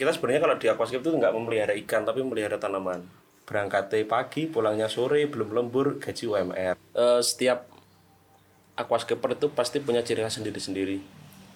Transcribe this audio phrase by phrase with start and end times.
[0.00, 3.04] kita sebenarnya kalau di aquascape itu nggak memelihara ikan tapi memelihara tanaman.
[3.44, 7.68] Berangkatnya pagi pulangnya sore belum lembur gaji UMR Eh, setiap
[8.80, 11.04] aquascaper itu pasti punya ciri khas sendiri-sendiri.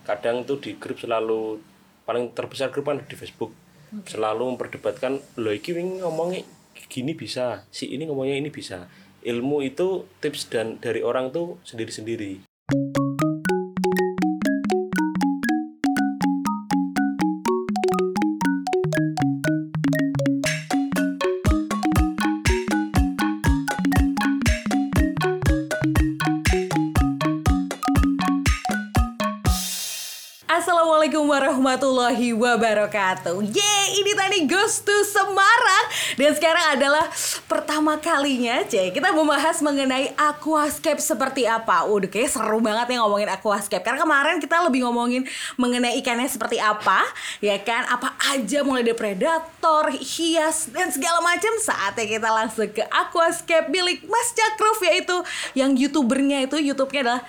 [0.05, 1.65] Kadang itu di grup selalu
[2.05, 3.57] paling terbesar grup kan di Facebook.
[4.05, 6.45] Selalu memperdebatkan lo iki ngomongnya
[6.93, 8.93] gini bisa si ini ngomongnya ini bisa.
[9.25, 12.45] Ilmu itu tips dan dari orang tuh sendiri-sendiri
[31.75, 33.35] warahmatullahi wabarakatuh.
[33.51, 35.85] Yeay, ini tadi Ghost to Semarang.
[36.15, 37.11] Dan sekarang adalah
[37.51, 38.95] pertama kalinya Cek.
[38.95, 41.83] Kita membahas mengenai aquascape seperti apa.
[41.91, 43.83] Udah kayak seru banget ya ngomongin aquascape.
[43.83, 45.27] Karena kemarin kita lebih ngomongin
[45.59, 47.03] mengenai ikannya seperti apa
[47.43, 51.51] Ya kan, apa aja mulai dari predator, hias, dan segala macam.
[51.59, 55.17] Saatnya kita langsung ke aquascape milik Mas Cakruf Yaitu
[55.59, 57.23] yang youtubernya itu youtubenya adalah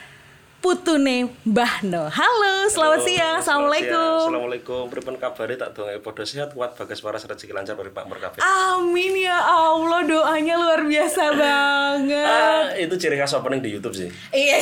[0.66, 2.10] Putune Bahno.
[2.10, 3.38] Halo, selamat Halo, siang.
[3.38, 3.86] Assalamualaikum.
[3.86, 4.26] siang.
[4.26, 4.84] Assalamualaikum.
[4.90, 8.42] Pripun kabare tak dongai podo sehat kuat bagas waras rezeki lancar dari Pak Merkafe.
[8.42, 12.26] Amin ya Allah, doanya luar biasa banget.
[12.26, 14.10] Ah, itu ciri khas opening di YouTube sih.
[14.34, 14.58] Iya.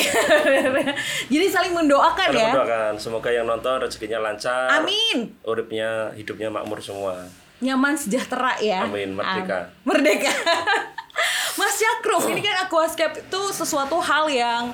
[1.31, 2.52] Jadi saling mendoakan ya.
[2.52, 4.84] mendoakan semoga yang nonton rezekinya lancar.
[4.84, 5.31] Amin.
[5.48, 7.16] Uripnya hidupnya makmur semua.
[7.64, 8.84] Nyaman sejahtera ya.
[8.84, 9.72] Amin, merdeka.
[9.72, 10.31] Am- Merdeka.
[11.54, 14.73] Mas Yakruf, ini kan aquascape itu sesuatu hal yang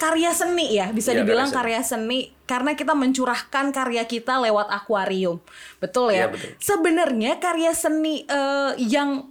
[0.00, 4.72] karya seni ya, bisa Iya, dibilang karya karya seni karena kita mencurahkan karya kita lewat
[4.72, 5.38] akuarium.
[5.78, 6.32] Betul ya?
[6.32, 6.56] Betul.
[6.56, 9.28] Sebenarnya karya seni eh, yang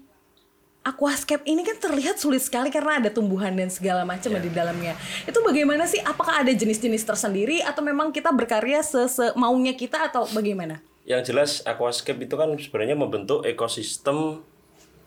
[0.86, 4.46] aquascape ini kan terlihat sulit sekali karena ada tumbuhan dan segala macam Iya.
[4.46, 4.94] di dalamnya.
[5.26, 5.98] Itu bagaimana sih?
[5.98, 10.86] Apakah ada jenis-jenis tersendiri atau memang kita berkarya semaunya kita atau bagaimana?
[11.06, 14.46] Yang jelas aquascape itu kan sebenarnya membentuk ekosistem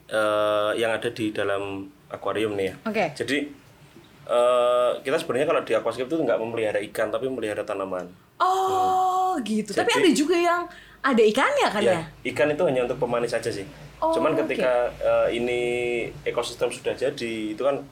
[0.09, 2.75] eh, yang ada di dalam akuarium nih ya.
[2.85, 3.05] Oke.
[3.15, 3.39] Jadi
[4.25, 8.09] eh, kita sebenarnya kalau di aquascape itu nggak memelihara ikan tapi memelihara tanaman.
[8.39, 9.73] Oh, gitu.
[9.73, 10.63] Tapi Jadi- ada juga yang
[10.99, 11.93] ada ikannya kan ya?
[11.95, 13.67] Ya, ikan itu hanya untuk pemanis saja sih.
[13.99, 15.61] Oh, Cuman ketika eh, ini
[16.23, 17.83] ekosistem sudah jadi, itu kan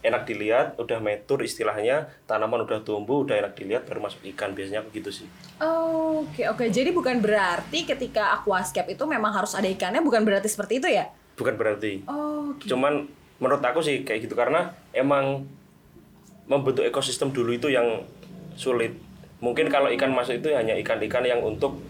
[0.00, 4.56] enak dilihat, udah metur istilahnya, tanaman udah tumbuh, udah enak dilihat, baru masuk ikan.
[4.56, 5.28] Biasanya begitu sih.
[5.60, 6.64] Oh, Oke, oke.
[6.68, 11.08] Jadi bukan berarti ketika aquascape itu memang harus ada ikannya, bukan berarti seperti itu ya?
[11.40, 12.04] Bukan berarti.
[12.04, 12.68] Oh, Oke.
[12.68, 13.08] Cuman
[13.40, 15.48] menurut aku sih kayak gitu karena emang
[16.44, 18.04] membentuk ekosistem dulu itu yang
[18.52, 18.92] sulit.
[19.40, 21.80] Mungkin kalau ikan masuk itu hanya ikan-ikan yang untuk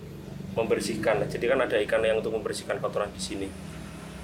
[0.54, 1.18] membersihkan.
[1.26, 3.48] Jadi kan ada ikan yang untuk membersihkan kotoran di sini.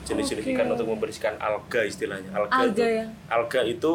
[0.06, 0.54] Jenis-jenis Oke.
[0.54, 2.30] ikan untuk membersihkan alga istilahnya.
[2.30, 3.06] Alga, Alga itu, ya.
[3.26, 3.92] alga itu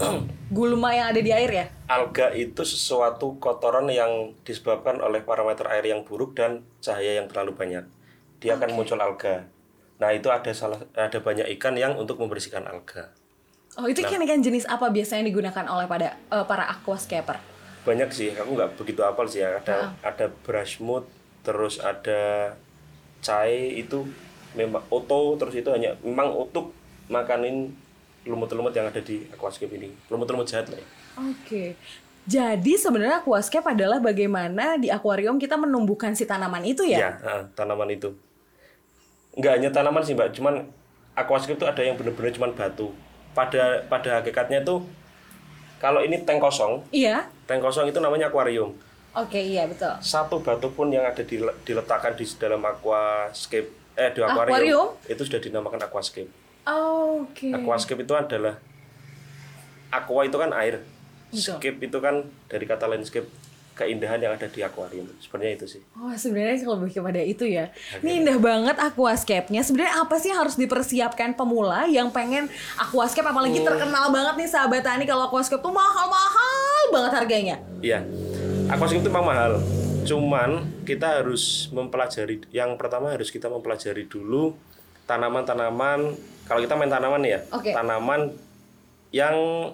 [0.56, 1.66] Gulma yang ada di air ya?
[1.84, 7.52] alga itu sesuatu kotoran yang disebabkan oleh parameter air yang buruk dan cahaya yang terlalu
[7.52, 7.84] banyak.
[8.40, 9.44] Dia akan muncul alga.
[10.00, 13.12] Nah, itu ada salah ada banyak ikan yang untuk membersihkan alga.
[13.78, 17.38] Oh, itu ikan-ikan jenis apa biasanya digunakan oleh pada eh, para aquascaper?
[17.84, 19.60] Banyak sih, aku nggak begitu apal sih ya.
[19.62, 21.06] Ada ada brushmood,
[21.44, 22.52] terus ada
[23.20, 24.08] cai itu
[24.56, 26.72] memang oto, terus itu hanya memang untuk
[27.12, 27.70] makanin
[28.24, 29.92] lumut-lumut yang ada di aquascape ini.
[30.08, 30.88] Lumut-lumut jahat lah ya.
[31.20, 31.76] Oke.
[32.28, 36.98] Jadi sebenarnya aquascape adalah bagaimana di akuarium kita menumbuhkan si tanaman itu ya?
[37.00, 38.12] Ya, ah, tanaman itu.
[39.36, 40.34] Nggak hanya tanaman sih, Mbak.
[40.34, 40.66] Cuman
[41.14, 42.90] aquascape itu ada yang benar-benar cuman batu.
[43.30, 44.82] Pada pada hakikatnya tuh
[45.78, 47.30] kalau ini tank kosong, Iya.
[47.46, 48.74] tank kosong itu namanya akuarium.
[49.10, 49.90] Oke, iya betul.
[49.98, 54.88] Satu batu pun yang ada di, diletakkan di dalam aquascape eh di akuarium, Akuarium?
[55.08, 56.30] itu sudah dinamakan aquascape.
[56.62, 57.50] Oke.
[57.50, 58.54] Aquascape itu adalah
[59.90, 60.82] aqua itu kan air.
[61.30, 61.58] Betul.
[61.62, 63.26] Scape itu kan dari kata landscape
[63.80, 65.08] keindahan yang ada di akuarium.
[65.24, 65.82] Sebenarnya itu sih.
[65.96, 67.72] Oh sebenarnya kalau lebih kepada itu ya.
[68.04, 69.64] Ini indah banget aquascape-nya.
[69.64, 74.84] Sebenarnya apa sih yang harus dipersiapkan pemula yang pengen aquascape apalagi terkenal banget nih sahabat
[74.84, 77.56] Tani kalau aquascape tuh mahal-mahal banget harganya.
[77.80, 78.04] Iya.
[78.68, 79.52] Aquascape itu memang mahal.
[80.04, 84.52] Cuman kita harus mempelajari yang pertama harus kita mempelajari dulu
[85.08, 86.14] tanaman-tanaman
[86.50, 87.70] kalau kita main tanaman ya, Oke.
[87.70, 88.34] tanaman
[89.14, 89.70] yang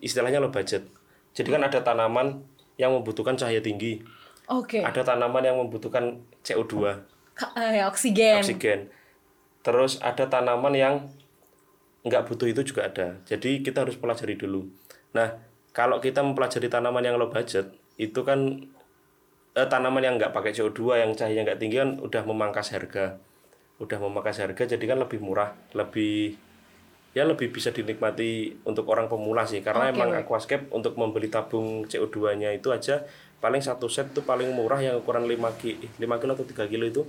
[0.00, 0.88] istilahnya low budget.
[1.36, 2.40] Jadi kan ada tanaman
[2.76, 4.04] yang membutuhkan cahaya tinggi,
[4.48, 4.84] Oke.
[4.84, 7.00] ada tanaman yang membutuhkan CO2,
[7.36, 8.40] Ka- eh, oksigen.
[8.40, 8.80] oksigen.
[9.64, 10.94] Terus ada tanaman yang
[12.06, 13.18] nggak butuh itu juga ada.
[13.26, 14.70] Jadi kita harus pelajari dulu.
[15.10, 15.34] Nah,
[15.74, 18.70] kalau kita mempelajari tanaman yang low budget, itu kan
[19.56, 23.18] eh, tanaman yang nggak pakai CO2, yang cahaya nggak tinggi kan udah memangkas harga.
[23.76, 26.36] Udah memangkas harga, jadi kan lebih murah, lebih
[27.16, 31.88] ya lebih bisa dinikmati untuk orang pemula sih karena Oke, emang aquascape untuk membeli tabung
[31.88, 33.08] CO2-nya itu aja
[33.40, 36.84] paling satu set itu paling murah yang ukuran 5 ki 5 kilo atau 3 kilo
[36.84, 37.02] itu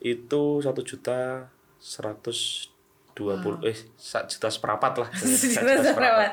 [0.00, 1.44] itu satu juta
[1.76, 2.70] seratus
[3.12, 5.08] dua puluh eh satu juta seperapat lah.
[5.10, 6.30] Satu juta Berapa?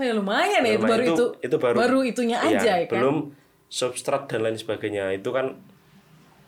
[0.00, 1.76] Oh ya lumayan ya itu baru itu, itu baru.
[1.76, 2.92] baru itunya Iya, aja ya kan.
[2.96, 3.16] belum
[3.68, 5.12] substrat dan lain sebagainya.
[5.12, 5.60] Itu kan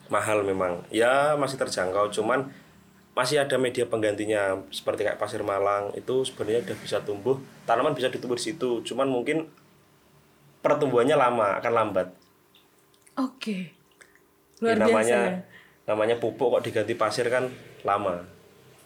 [0.09, 0.89] mahal memang.
[0.89, 2.49] Ya masih terjangkau cuman
[3.15, 8.11] masih ada media penggantinya seperti kayak pasir malang itu sebenarnya udah bisa tumbuh tanaman bisa
[8.11, 9.47] ditumbuh di situ cuman mungkin
[10.61, 12.09] pertumbuhannya lama akan lambat
[13.15, 13.71] Oke.
[14.59, 15.33] Ya, Luar biasa namanya ya.
[15.87, 17.47] namanya pupuk kok diganti pasir kan
[17.83, 18.27] lama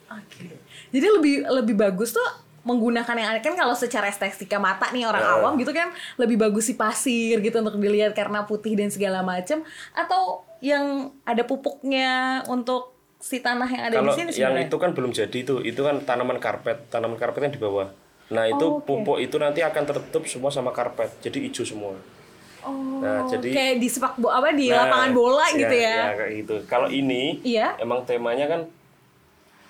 [0.08, 0.48] Oke.
[0.88, 2.24] Jadi lebih lebih bagus tuh
[2.60, 5.34] menggunakan yang ada kan kalau secara estetika mata nih orang Nah.
[5.40, 9.64] awam gitu kan lebih bagus si pasir gitu untuk dilihat karena putih dan segala macam
[9.92, 14.66] atau yang ada pupuknya untuk si tanah yang ada kalau di sini yang sebenarnya.
[14.66, 17.90] itu kan belum jadi itu itu kan tanaman karpet tanaman karpet kan di bawah
[18.28, 18.84] nah itu Oh, oke.
[18.84, 21.94] pupuk itu nanti akan tertutup semua sama karpet jadi hijau semua
[22.60, 26.12] Oh, Nah, jadi- kayak di sepak bola apa di Nah, lapangan bola gitu ya ya.
[26.12, 27.78] kayak gitu kalau ini Iya.
[27.78, 28.60] emang temanya kan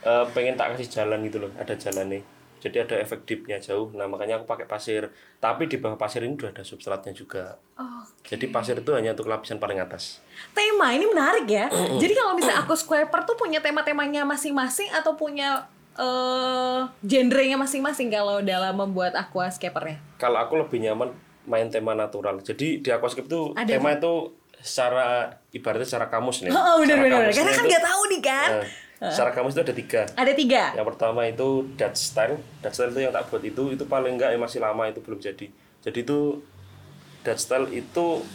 [0.01, 2.25] eh, pengen tak kasih jalan gitu loh ada jalannya
[2.59, 3.91] jadi ada efek deepnya jauh.
[3.95, 5.09] Nah makanya aku pakai pasir.
[5.39, 7.57] Tapi di bawah pasir ini udah ada substratnya juga.
[7.75, 10.19] Oh, jadi pasir itu hanya untuk lapisan paling atas.
[10.51, 11.71] Tema ini menarik ya.
[12.03, 18.39] Jadi kalau misalnya aku Squareper tuh punya tema-temanya masing-masing atau punya eh genrenya masing-masing kalau
[18.39, 19.99] dalam membuat aquascapernya.
[20.15, 21.11] kalau aku lebih nyaman
[21.43, 22.39] main tema natural.
[22.39, 26.51] Jadi di aquascape itu Ada tema itu secara ibaratnya secara kamus nih.
[26.51, 27.11] Oh, Secara bener.
[27.15, 28.51] kamusnya Karena kan nggak tahu nih kan.
[28.51, 28.67] Nah,
[29.01, 30.63] secara kamus itu ada tiga Ada tiga.
[30.75, 34.35] yang pertama itu Dutch style Dutch style itu yang tak buat itu itu paling enggak
[34.35, 35.47] masih lama itu belum jadi
[35.79, 36.43] jadi itu
[37.23, 38.27] Dutch style itu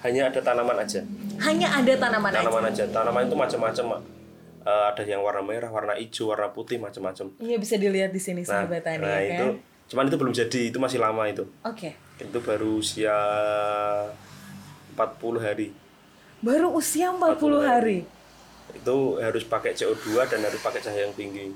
[0.00, 1.00] hanya ada tanaman aja
[1.38, 2.38] Hanya ada tanaman aja.
[2.38, 4.00] tanaman aja tanaman itu macam-macam Mak.
[4.60, 8.44] Eh, ada yang warna merah warna hijau warna putih macam-macam Iya bisa dilihat di sini
[8.44, 9.56] nah, sahabat Tani nah ya itu kan.
[9.88, 11.96] cuman itu belum jadi itu masih lama itu Oke.
[12.18, 13.16] itu baru usia
[14.94, 15.68] 40 hari
[16.40, 17.98] Baru usia 40 40 hari.
[18.72, 21.46] Itu harus pakai CO2 dan harus pakai cahaya yang tinggi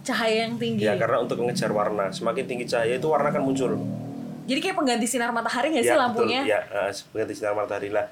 [0.00, 0.84] Cahaya yang tinggi.
[0.84, 3.72] ya karena untuk mengejar warna semakin tinggi cahaya itu warna akan muncul
[4.44, 6.40] Jadi kayak pengganti sinar matahari nggak sih ya, lampunya?
[6.40, 6.52] betul.
[6.52, 8.04] ya eh, sebagai sinar matahari lah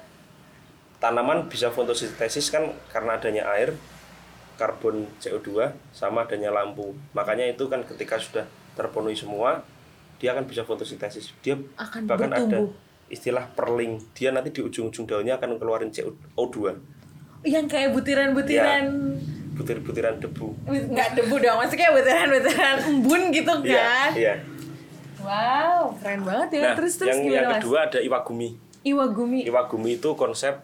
[0.97, 3.75] tanaman bisa fotosintesis kan karena adanya air
[4.55, 5.61] karbon CO2
[5.91, 9.61] sama adanya lampu makanya itu kan ketika sudah terpenuhi semua
[10.17, 12.73] dia akan bisa fotosintesis dia Akan bahkan ada bertumbuh.
[13.05, 16.73] istilah perling dia nanti di ujung-ujung daunnya akan keluarin CO2
[17.43, 18.83] Yang kayak butiran-butiran
[19.53, 24.11] butir-butiran debu nggak debu dong, maksudnya butiran-butiran embun gitu iya kan?
[24.17, 24.35] iya
[25.23, 26.61] Wow, keren banget ya.
[26.67, 27.61] nah terus terus yang gimana yang mas?
[27.63, 28.49] kedua ada iwagumi
[28.83, 29.47] Iwagumi.
[29.47, 30.59] Iwagumi itu konsep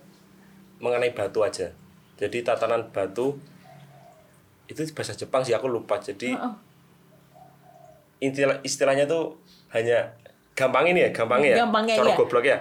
[0.84, 1.72] mengenai batu aja.
[2.20, 3.40] Jadi tatanan batu
[4.68, 6.04] itu bahasa Jepang sih aku lupa.
[6.04, 6.54] Jadi Heeh.
[8.20, 9.40] istilah istilahnya tuh
[9.72, 10.12] hanya
[10.52, 11.58] gampang ini ya, gampangnya ya.
[11.64, 12.18] Gampangnya, Cara iya.
[12.20, 12.58] goblok ya.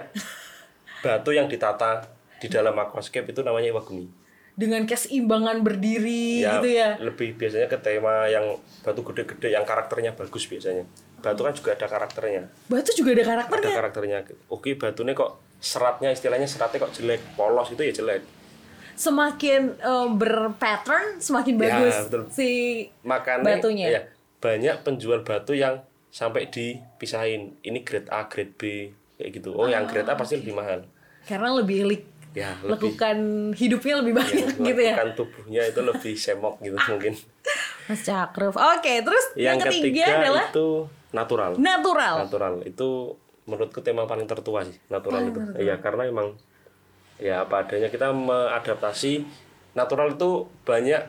[1.03, 1.99] Batu yang ditata
[2.39, 4.07] di dalam aquascape itu namanya iwagumi.
[4.53, 6.99] Dengan keseimbangan berdiri gitu ya.
[6.99, 8.43] lebih biasanya ke tema yang
[8.81, 10.83] batu gede-gede yang karakternya bagus biasanya.
[11.17, 12.43] Batu kan juga ada karakternya.
[12.65, 13.71] Batu juga ada Ada karakternya.
[13.73, 14.17] karakternya.
[14.47, 18.23] Oke, batunya kok seratnya istilahnya seratnya kok jelek, polos itu ya jelek.
[18.95, 22.21] Semakin eh, berpattern, semakin Ya, bagus betul.
[22.29, 22.49] si
[23.01, 23.87] makanya batunya.
[23.89, 24.01] ya,
[24.37, 29.85] banyak penjual batu yang sampai dipisahin ini grade A grade B kayak gitu oh yang
[29.85, 30.83] grade A pasti lebih mahal
[31.21, 32.03] Karena lebih lik,
[32.37, 33.17] ya lebih lekukan
[33.57, 34.95] hidupnya lebih banyak ya, gitu ya.
[34.95, 37.13] kan tubuhnya itu lebih semok gitu mungkin
[37.89, 38.53] Mas Cakruf.
[38.53, 40.69] Oke, terus yang, yang, ketiga, ketiga adalah itu
[41.09, 42.15] natural natural.
[42.21, 43.17] natural itu
[43.49, 46.37] menurutku tema paling tertua sih natural itu ya karena emang
[47.17, 49.25] ya apa adanya kita mengadaptasi
[49.73, 51.01] natural itu banyak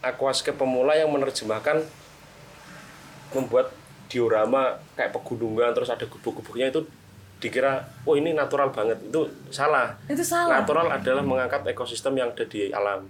[0.00, 1.84] aquascape pemula yang menerjemahkan
[3.36, 3.76] membuat
[4.08, 6.88] diorama kayak pegunungan terus ada gubuk-gubuknya itu
[7.42, 9.02] dikira oh ini natural banget.
[9.10, 9.98] Itu salah.
[10.06, 10.62] Itu salah.
[10.62, 13.02] natural adalah mengangkat ekosistem yang ada di alam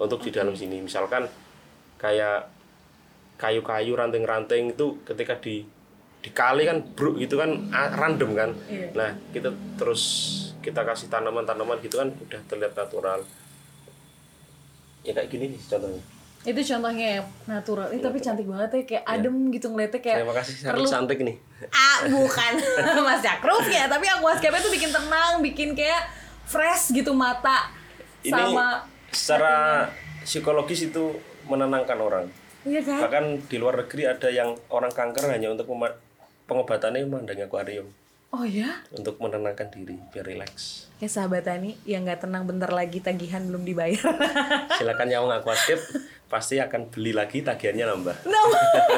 [0.00, 0.80] untuk di dalam sini.
[0.80, 1.28] Misalkan
[2.00, 2.48] kayak
[3.36, 5.68] kayu-kayu ranting-ranting itu ketika di
[6.24, 8.50] dikali kan bro gitu kan random kan.
[8.66, 8.88] Iya.
[8.96, 10.02] nah kita terus
[10.64, 13.20] kita kasih tanaman-tanaman gitu kan udah terlihat natural.
[15.04, 16.15] Ya kayak gini nih contohnya
[16.46, 17.90] Itu contohnya yang natural.
[17.90, 21.18] Ini tapi cantik banget ya kayak adem gitu ngeliatnya kayak terima kasih sangat perlu cantik
[21.20, 21.36] nih
[21.68, 22.52] Ah, bukan
[23.06, 26.06] Mas Cakruf ya, tapi aquascape itu bikin tenang, bikin kayak
[26.44, 27.74] fresh gitu mata
[28.22, 29.86] ini sama secara
[30.20, 32.26] psikologis itu menenangkan orang
[32.62, 32.98] Iya kan?
[33.00, 35.70] bahkan di luar negeri ada yang orang kanker hanya untuk
[36.44, 37.86] pengobatannya memandangi akuarium
[38.30, 38.82] Oh ya?
[38.90, 43.62] untuk menenangkan diri biar rileks Ya sahabat Tani, yang nggak tenang bentar lagi tagihan belum
[43.62, 44.00] dibayar.
[44.80, 45.82] silakan yang aquascape
[46.26, 48.42] pasti akan beli lagi tagihannya nambah No.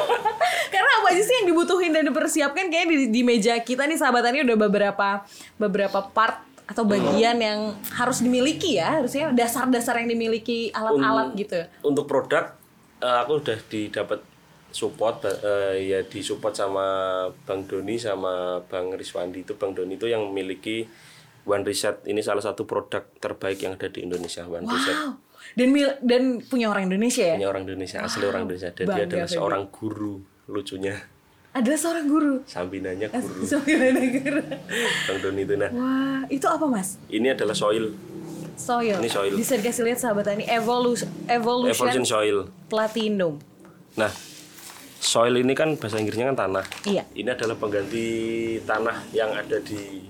[0.73, 2.69] Karena apa aja sih yang dibutuhin dan dipersiapkan?
[2.69, 5.25] Kayaknya di, di meja kita nih sahabat Tani udah beberapa
[5.57, 9.01] beberapa part atau bagian yang harus dimiliki ya.
[9.01, 11.61] Harusnya dasar-dasar yang dimiliki alat-alat Un- gitu.
[11.81, 12.53] Untuk produk
[13.01, 14.21] eh, aku udah didapat
[14.69, 16.87] support eh, ya disupport sama
[17.49, 19.49] Bang Doni sama Bang Riswandi.
[19.49, 20.85] Itu Bang Doni itu yang memiliki
[21.49, 22.05] One Reset.
[22.05, 24.97] Ini salah satu produk terbaik yang ada di Indonesia One Reset.
[24.97, 27.37] Wow dan mil- dan punya orang Indonesia ya?
[27.39, 28.69] Punya orang Indonesia asli orang Indonesia.
[28.75, 30.15] Dan dia adalah seorang guru
[30.49, 30.97] lucunya.
[31.57, 32.35] Adalah seorang guru?
[32.45, 33.43] Sampinannya guru.
[33.43, 34.43] Seorang guru.
[35.09, 35.71] Bang Doni itu nah.
[35.73, 37.01] Wah itu apa mas?
[37.09, 37.97] Ini adalah soil.
[38.59, 38.99] Soil.
[38.99, 39.33] Ini soil.
[39.39, 40.45] bisa dikasih lihat sahabat ini.
[40.51, 42.37] Evolution evolution, evolution soil.
[42.69, 43.41] platinum.
[43.97, 44.13] Nah
[44.99, 46.65] soil ini kan bahasa Inggrisnya kan tanah.
[46.85, 47.03] Iya.
[47.17, 48.07] Ini adalah pengganti
[48.63, 50.05] tanah yang ada di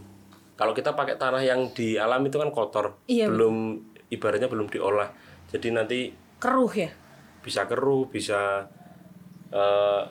[0.58, 2.98] kalau kita pakai tanah yang di alam itu kan kotor.
[3.06, 3.30] Iya.
[3.30, 3.78] belum
[4.08, 6.90] ibaratnya belum diolah jadi nanti keruh ya?
[7.38, 8.68] bisa keruh bisa
[9.48, 10.02] eh,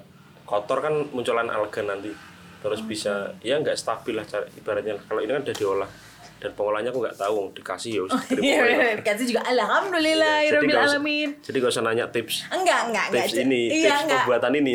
[0.43, 2.09] kotor kan munculan alga nanti.
[2.57, 5.91] Terus bisa ya nggak stabil lah cara- ibaratnya kalau ini kan udah diolah.
[6.37, 8.97] Dan pengolahnya aku nggak tahu dikasih ya terima Iya, aja lah.
[9.03, 9.41] kasih juga.
[9.43, 11.29] Alhamdulillah Jadi nggak usah- alamin.
[11.39, 12.35] jadi gak usah nanya tips.
[12.47, 13.25] Enggak enggak enggak.
[13.25, 14.21] Tips ini iya tips enggak.
[14.21, 14.73] pembuatan ini.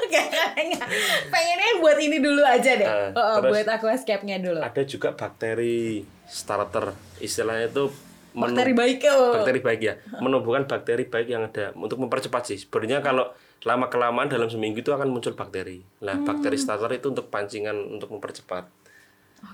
[0.00, 0.86] Enggak, enggak.
[1.28, 2.86] pengennya buat ini dulu aja deh.
[2.86, 4.58] Ah, oh, oh, buat aquascape-nya dulu.
[4.58, 6.90] ada juga bakteri starter.
[7.18, 7.90] Istilahnya itu
[8.34, 9.38] bakteri baik oh.
[9.38, 9.94] bakteri baik ya.
[10.18, 12.58] Menumbuhkan bakteri baik yang ada untuk mempercepat sih.
[12.58, 13.30] Sebenarnya kalau
[13.64, 15.80] lama kelamaan dalam seminggu itu akan muncul bakteri.
[16.02, 18.66] Nah bakteri starter itu untuk pancingan untuk mempercepat.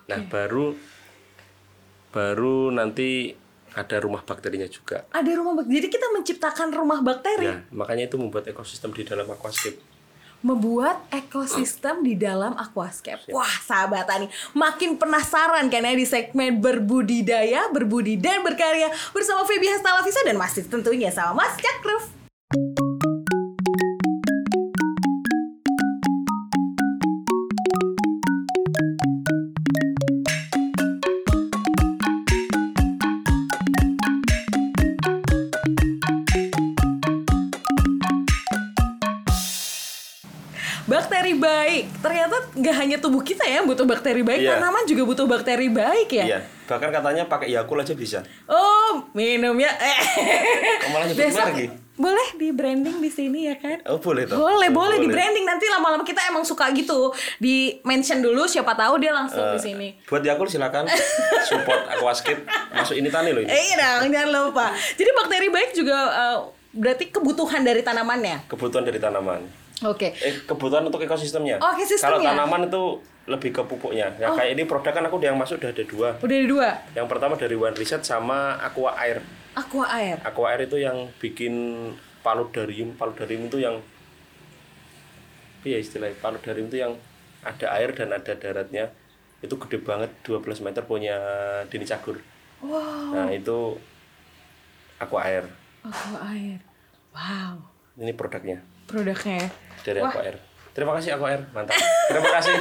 [0.08, 0.74] Nah baru
[2.10, 3.36] baru nanti
[3.70, 5.06] ada rumah bakterinya juga.
[5.14, 7.46] Ada rumah bakteri jadi kita menciptakan rumah bakteri?
[7.46, 9.89] Ya makanya itu membuat ekosistem di dalam aquascape
[10.40, 13.28] membuat ekosistem di dalam aquascape.
[13.32, 19.68] Wah, sahabat Tani, makin penasaran kan ya di segmen berbudidaya, berbudi dan berkarya bersama Feby
[19.68, 22.89] Hastalavisa dan masih tentunya sama Mas Cakruf.
[42.00, 44.56] Ternyata nggak hanya tubuh kita ya butuh bakteri baik, Iya.
[44.56, 46.24] tanaman juga butuh bakteri baik ya.
[46.26, 49.68] iya bahkan katanya pakai Yakult aja bisa Oh, minum ya.
[49.74, 49.98] Eh.
[50.86, 51.66] Malah nyebut Besok lagi?
[51.94, 53.82] boleh di branding di sini ya kan?
[53.84, 57.10] oh boleh toh Boleh, Oh, boleh, di branding nanti lama-lama kita emang suka gitu.
[57.36, 59.88] Di mention dulu siapa tahu dia langsung Eh, di sini.
[60.04, 60.86] buat Yakult silakan
[61.50, 62.40] support aquascape
[62.70, 64.66] masuk ini tani loh ini Eh, iya dong, jangan lupa.
[64.94, 66.38] Jadi bakteri baik juga eh,
[66.72, 68.46] berarti kebutuhan dari tanamannya.
[68.46, 69.42] kebutuhan dari tanaman
[69.80, 70.12] Oke.
[70.12, 71.56] eh kebutuhan untuk ekosistemnya.
[71.58, 72.20] Oh, ekosistemnya.
[72.20, 72.82] Kalau tanaman itu
[73.28, 74.12] lebih ke pupuknya.
[74.16, 76.08] Ya kayak ini produk kan aku udah yang masuk udah ada dua.
[76.20, 76.68] Udah ada dua.
[76.92, 79.24] Yang pertama dari One Reset sama Aqua Air.
[79.50, 80.16] Aqua air.
[80.22, 81.54] Aqua Air itu yang bikin
[82.20, 82.94] paludarium.
[82.94, 83.82] Paludarium itu yang
[85.60, 86.92] iya istilahnya paludarium itu yang
[87.42, 88.92] ada air dan ada daratnya.
[89.40, 91.16] Itu gede banget 12 meter punya
[91.66, 92.20] Dini Cagur.
[92.60, 93.80] Wow, Nah, itu
[95.00, 95.48] Aqua Air.
[95.80, 96.60] aqua air.
[97.16, 97.64] Wow,
[97.96, 98.60] Ini produknya
[98.90, 99.48] produknya ya.
[99.86, 100.10] dari Wah.
[100.10, 100.36] Aqua Air.
[100.70, 101.78] Terima kasih Aqua Air, mantap.
[102.10, 102.54] Terima kasih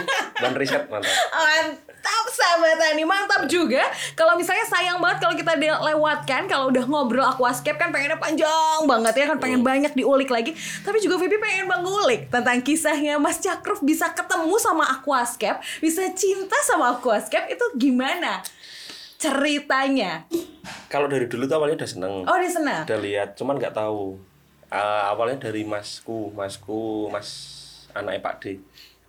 [0.45, 1.13] One Reset, mantap.
[1.13, 3.86] Mantap sahabat Tani, mantap juga.
[4.17, 9.13] Kalau misalnya sayang banget kalau kita lewatkan kalau udah ngobrol aquascape kan pengennya panjang banget
[9.13, 10.57] ya kan pengen banyak diulik lagi.
[10.86, 16.57] Tapi juga Vivi pengen mengulik tentang kisahnya Mas Cakruf bisa ketemu sama aquascape, bisa cinta
[16.65, 18.41] sama aquascape itu gimana
[19.19, 20.24] ceritanya?
[20.88, 22.13] Kalau dari dulu tuh awalnya udah seneng.
[22.24, 22.88] Oh dia senang.
[22.88, 24.28] Udah lihat, cuman nggak tahu.
[24.69, 27.29] Ah, awalnya dari masku, masku, mas
[27.97, 28.45] anaknya Pak D.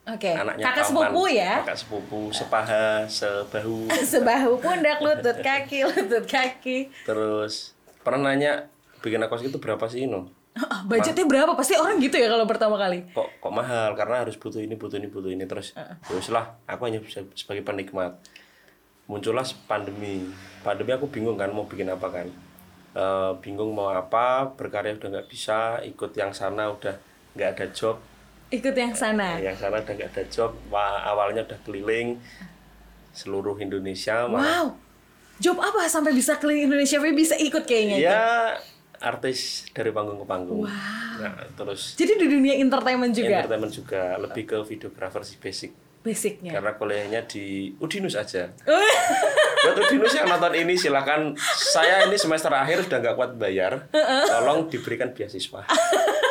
[0.08, 0.32] Oke.
[0.32, 1.12] Anaknya Kakak paman.
[1.12, 1.52] sepupu ya.
[1.60, 3.86] Kakak sepupu, sepaha, sebahu.
[4.16, 6.88] Sebahu pundak, lutut kaki, lutut kaki.
[7.04, 8.72] Terus pernah nanya
[9.04, 10.32] bikin aquascape itu berapa sih no?
[10.56, 11.52] Ah, budgetnya berapa?
[11.54, 13.06] Pasti orang gitu ya kalau pertama kali.
[13.14, 13.94] Kok kok mahal?
[13.94, 15.76] Karena harus butuh ini, butuh ini, butuh ini terus.
[16.08, 18.18] Terus lah, aku hanya bisa sebagai penikmat.
[19.06, 20.26] Muncullah pandemi.
[20.64, 22.26] Pandemi aku bingung kan mau bikin apa kan.
[22.90, 26.98] Eh, bingung mau apa, berkarya udah nggak bisa, ikut yang sana udah
[27.32, 28.02] nggak ada job,
[28.50, 29.38] Ikut yang sana.
[29.38, 30.50] yang sana udah nggak ada job.
[30.68, 32.18] Wah, awalnya udah keliling
[33.12, 34.26] seluruh Indonesia.
[34.26, 34.66] malah- Wow.
[35.38, 37.96] Job apa sampai bisa keliling Indonesia Vivi bisa ikut kayaknya.
[37.96, 38.04] itu?
[38.04, 38.58] Ya
[39.00, 40.66] artis dari panggung ke panggung.
[40.66, 45.72] Nah, terus Jadi di dunia entertainment juga entertainment juga lebih ke videografer sih basic.
[46.00, 46.56] Basicnya.
[46.56, 48.48] Karena kuliahnya di Udinus aja.
[49.64, 51.36] Buat Udinus yang nonton ini silahkan
[51.72, 53.88] saya ini semester akhir sudah nggak kuat bayar.
[54.26, 55.60] Tolong diberikan beasiswa.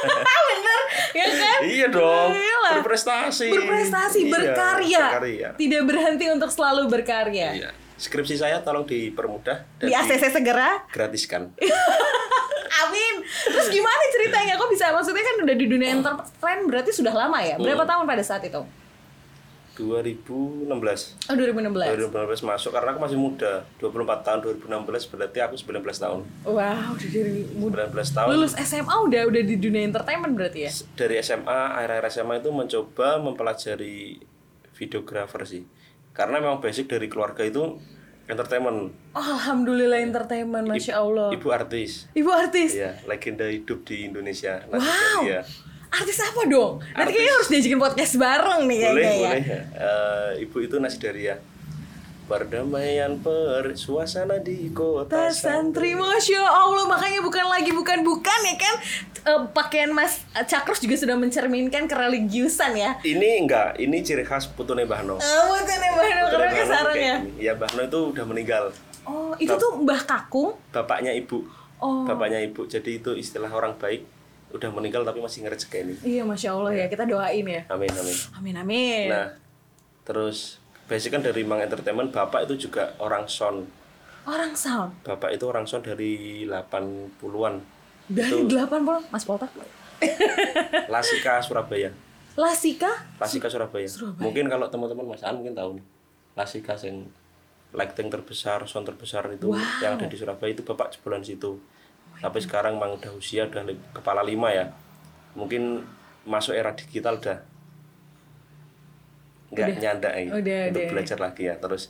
[0.10, 0.82] ah bener
[1.14, 1.60] ya kan?
[1.62, 2.30] iya dong.
[2.34, 2.72] Iyalah.
[2.82, 3.50] Berprestasi.
[3.52, 5.06] Berprestasi, Iya, berkarya.
[5.14, 5.50] berkarya.
[5.54, 7.50] Tidak berhenti untuk selalu berkarya.
[7.54, 7.70] Iya.
[8.00, 10.88] Skripsi saya tolong dipermudah dan Di ACC segera.
[10.88, 11.52] digratiskan.
[12.80, 13.14] Amin.
[13.28, 14.56] Terus gimana ceritanya?
[14.56, 17.60] Kok bisa maksudnya kan udah di dunia entertainment berarti sudah lama ya?
[17.60, 18.62] Berapa tahun pada saat itu?
[19.80, 20.68] 2016
[21.26, 22.12] Oh 2016.
[22.12, 22.12] 2016
[22.46, 24.68] masuk karena aku masih muda 24 tahun 2016
[25.10, 26.60] berarti aku 19 tahun Wow,
[26.92, 27.88] udah dari muda.
[27.88, 30.72] 19 tahun Lulus SMA udah udah di dunia entertainment berarti ya?
[30.94, 34.20] dari SMA akhir-akhir SMA itu mencoba mempelajari
[34.74, 35.64] videografer sih
[36.12, 37.80] karena memang basic dari keluarga itu
[38.26, 41.32] entertainment Oh, Alhamdulillah entertainment, masya Allah.
[41.32, 42.76] ibu artis Ibu artis.
[42.76, 45.26] ya legenda hidup di Indonesia Wow.
[45.26, 45.42] ya
[45.90, 46.78] Artis apa dong?
[46.94, 49.18] Nanti kayaknya harus diajakin podcast bareng nih boleh kayaknya ya.
[49.18, 49.42] boleh.
[49.74, 51.36] Eh, ibu itu nasi daria
[52.30, 55.98] perdamaian per suasana di kota Ta santri.
[55.98, 56.86] Masya Allah.
[56.86, 58.76] Makanya bukan lagi bukan-bukan ya kan?
[59.20, 63.02] Eh, Pakaian Mas Cakrus juga sudah mencerminkan kereligiusan ya.
[63.02, 67.82] Ini enggak ini ciri khas putune Bahno Oh Putune Bahno sarang kayak ya ya Bahno
[67.90, 68.64] itu udah meninggal.
[69.10, 70.54] Oh itu tuh Mbah Kakung?
[70.70, 71.44] Bapaknya ibu.
[71.82, 72.06] Oh.
[72.06, 72.70] Bapaknya ibu.
[72.70, 74.06] Jadi itu istilah orang baik
[74.50, 76.86] udah meninggal tapi masih ngerejekeni Iya Masya Allah ya.
[76.90, 77.62] Kita doain ya.
[77.70, 78.18] Amin amin.
[78.34, 79.08] Amin amin.
[79.10, 79.28] Nah
[80.06, 80.58] terus
[80.90, 83.70] basic kan dari Mang Entertainment bapak itu juga orang sound.
[84.26, 84.94] Orang sound?
[85.06, 87.56] Bapak itu orang sound dari 80-an
[88.10, 89.46] Dari 80 Mas Polta
[90.94, 91.92] Lasika Surabaya.
[92.40, 92.90] Lasika?
[93.20, 93.86] Lasika Surabaya.
[94.18, 95.86] Mungkin kalau teman-teman Mas An mungkin tahu nih.
[96.40, 97.04] Lasika yang
[97.76, 99.54] lighting terbesar, sound terbesar itu
[99.84, 101.60] yang ada di Surabaya itu Bapak jebolan situ.
[102.20, 104.68] Tapi sekarang memang udah usia udah kepala lima ya.
[105.34, 105.84] Mungkin
[106.24, 107.40] masuk era digital udah
[109.50, 110.92] nggak nyanda ya, Udah, untuk udah.
[110.94, 111.56] belajar lagi ya.
[111.58, 111.90] Terus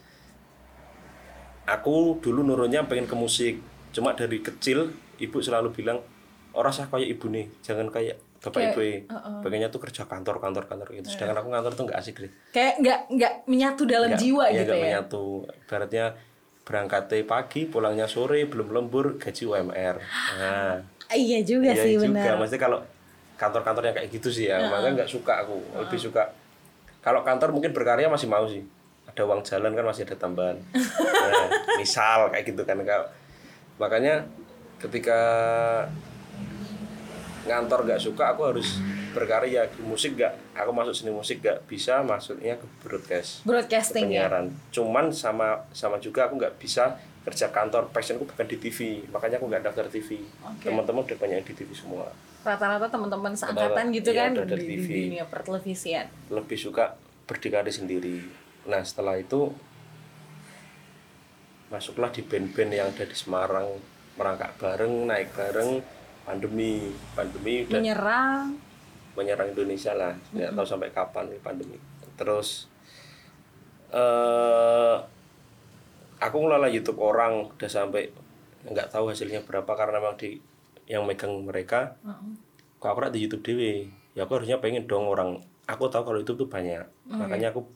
[1.66, 3.60] aku dulu nurunnya pengen ke musik.
[3.92, 6.00] Cuma dari kecil ibu selalu bilang
[6.54, 8.96] orang sah kayak ibu nih, jangan kayak bapak ibu ya.
[9.44, 11.10] Pengennya tuh kerja kantor kantor kantor gitu.
[11.12, 12.32] Sedangkan aku kantor tuh nggak asik deh.
[12.56, 15.24] Kayak nggak nggak menyatu dalam Nggak- jiwa iya, gitu nggak ya menyatu.
[15.68, 16.06] Ibaratnya
[16.70, 19.98] berangkatnya pagi, pulangnya sore, belum lembur, gaji UMR.
[20.38, 20.78] Nah,
[21.10, 22.06] Iya juga iya sih juga.
[22.14, 22.80] benar Maksudnya kalau
[23.42, 25.58] kantor-kantor yang kayak gitu sih ya, makanya nggak suka aku.
[25.82, 26.30] Lebih suka
[27.02, 28.62] kalau kantor mungkin berkarya masih mau sih.
[29.10, 30.62] Ada uang jalan kan masih ada tambahan.
[31.34, 31.50] nah,
[31.82, 33.10] misal kayak gitu kan kalau
[33.82, 34.22] makanya
[34.78, 35.18] ketika
[37.50, 38.78] ngantor nggak suka aku harus
[39.12, 40.58] berkarya di musik nggak?
[40.58, 43.44] Aku masuk seni musik nggak bisa masuknya ke broadcast.
[43.44, 44.30] Broadcasting ya?
[44.30, 44.46] Penyiaran.
[44.70, 47.90] Cuman sama sama juga aku nggak bisa kerja kantor.
[47.90, 50.70] Passionku bukan di TV makanya aku nggak daftar TV Oke.
[50.70, 52.08] teman-teman udah banyak di TV semua.
[52.46, 54.90] Rata-rata teman-teman seangkatan gitu iya, kan di, dari di TV.
[55.12, 56.08] dunia pertelevisian.
[56.32, 56.96] Lebih suka
[57.28, 58.24] berdikari sendiri.
[58.70, 59.52] Nah setelah itu
[61.70, 63.68] masuklah di band-band yang ada di Semarang.
[64.16, 65.80] Merangkak bareng naik bareng
[66.28, 66.92] pandemi.
[67.16, 68.69] Pandemi udah menyerang
[69.20, 70.16] menyerang Indonesia lah.
[70.32, 71.76] Nggak tahu sampai kapan nih pandemi.
[72.16, 72.72] Terus
[73.92, 74.96] eh
[76.20, 78.08] aku ngelola YouTube orang udah sampai
[78.64, 80.40] nggak tahu hasilnya berapa karena memang di
[80.88, 82.00] yang megang mereka.
[82.80, 86.48] Kok aku di YouTube dewe ya aku harusnya pengen dong orang aku tahu kalau YouTube
[86.48, 86.88] tuh banyak.
[87.12, 87.68] Makanya aku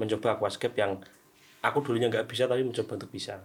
[0.00, 0.96] mencoba aquascape yang
[1.60, 3.36] aku dulunya nggak bisa tapi mencoba untuk bisa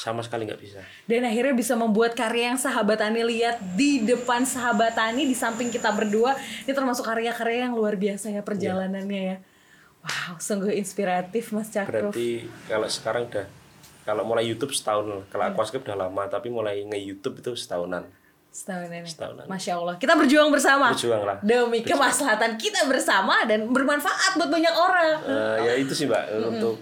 [0.00, 0.80] sama sekali nggak bisa.
[1.04, 5.68] Dan akhirnya bisa membuat karya yang sahabat Tani lihat di depan sahabat Tani di samping
[5.68, 6.32] kita berdua.
[6.64, 9.36] Ini termasuk karya-karya yang luar biasa ya perjalanannya ya.
[10.00, 13.46] Wow sungguh inspiratif Mas Cakruf berarti kalau sekarang udah
[14.08, 15.28] kalau mulai YouTube setahun.
[15.28, 18.08] Kalau aquascape udah lama tapi mulai nge YouTube itu setahunan.
[18.50, 19.46] Setahun ini Setahunan.
[19.46, 19.94] Masya Allah.
[20.00, 20.90] Kita berjuang bersama.
[20.90, 21.36] Berjuang lah.
[21.44, 25.14] Demi kemaslahatan kita bersama dan bermanfaat buat banyak orang.
[25.22, 26.26] Eh, ya itu sih mbak.
[26.48, 26.80] Untuk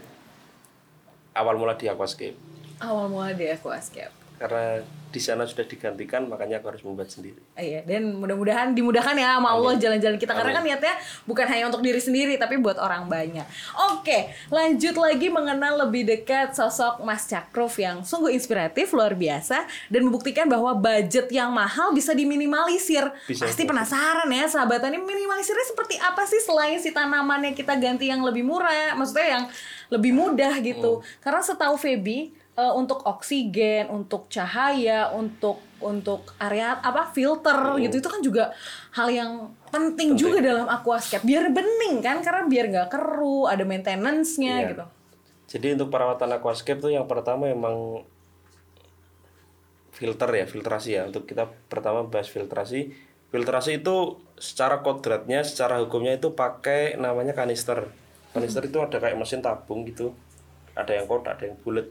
[1.37, 2.48] awal mula di aquascape
[2.83, 7.83] awal mula di Aquascape karena di sana sudah digantikan makanya aku harus membuat sendiri Iya,
[7.83, 10.95] dan mudah-mudahan dimudahkan ya sama Allah jalan-jalan kita karena kan niatnya
[11.27, 13.43] bukan hanya untuk diri sendiri tapi buat orang banyak.
[13.91, 20.07] Oke, lanjut lagi mengenal lebih dekat sosok Mas Cakruf yang sungguh inspiratif luar biasa dan
[20.07, 23.11] membuktikan bahwa budget yang mahal bisa diminimalisir.
[23.27, 23.49] Bisa.
[23.49, 28.23] Pasti penasaran ya sahabat ini minimalisirnya seperti apa sih selain si tanamannya kita ganti yang
[28.23, 29.45] lebih murah, maksudnya yang
[29.91, 31.03] lebih mudah gitu.
[31.19, 38.03] Karena setahu Feby eh, untuk oksigen, untuk cahaya, untuk untuk area apa filter gitu.
[38.03, 38.51] Itu kan juga
[38.99, 39.31] hal yang
[39.71, 44.69] penting, juga dalam aquascape biar bening kan karena biar nggak keruh, ada maintenance-nya Iya.
[44.75, 44.85] gitu.
[45.49, 48.05] jadi untuk perawatan aquascape tuh yang pertama emang
[49.89, 51.03] filter ya filtrasi ya.
[51.09, 52.93] Untuk kita pertama bahas filtrasi.
[53.29, 57.89] Filtrasi itu secara kodratnya secara hukumnya itu pakai namanya kanister.
[58.33, 60.13] Kanister itu ada kayak mesin tabung gitu.
[60.77, 61.89] Ada yang kotak ada yang bulat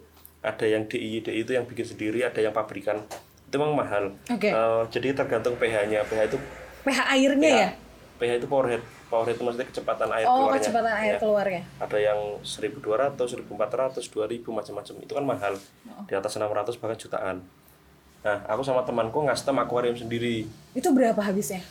[0.48, 3.04] ada yang DI DI itu yang bikin sendiri ada yang pabrikan
[3.44, 4.48] itu memang mahal Oke.
[4.48, 6.38] Eh, jadi tergantung pH-nya pH itu
[6.84, 7.70] pH airnya ya?
[8.18, 11.20] pH itu power head power head itu maksudnya kecepatan air Oh, keluarnya kecepatan air Ya
[11.20, 11.62] keluarnya.
[11.80, 14.94] ada yang 1200, 1400, 2000 macam-macam.
[15.00, 15.54] Itu kan mahal.
[16.04, 17.38] Di atas 600 bahkan jutaan.
[18.20, 20.44] Nah, aku sama temanku ngastem akuarium sendiri.
[20.76, 21.64] Itu berapa habisnya?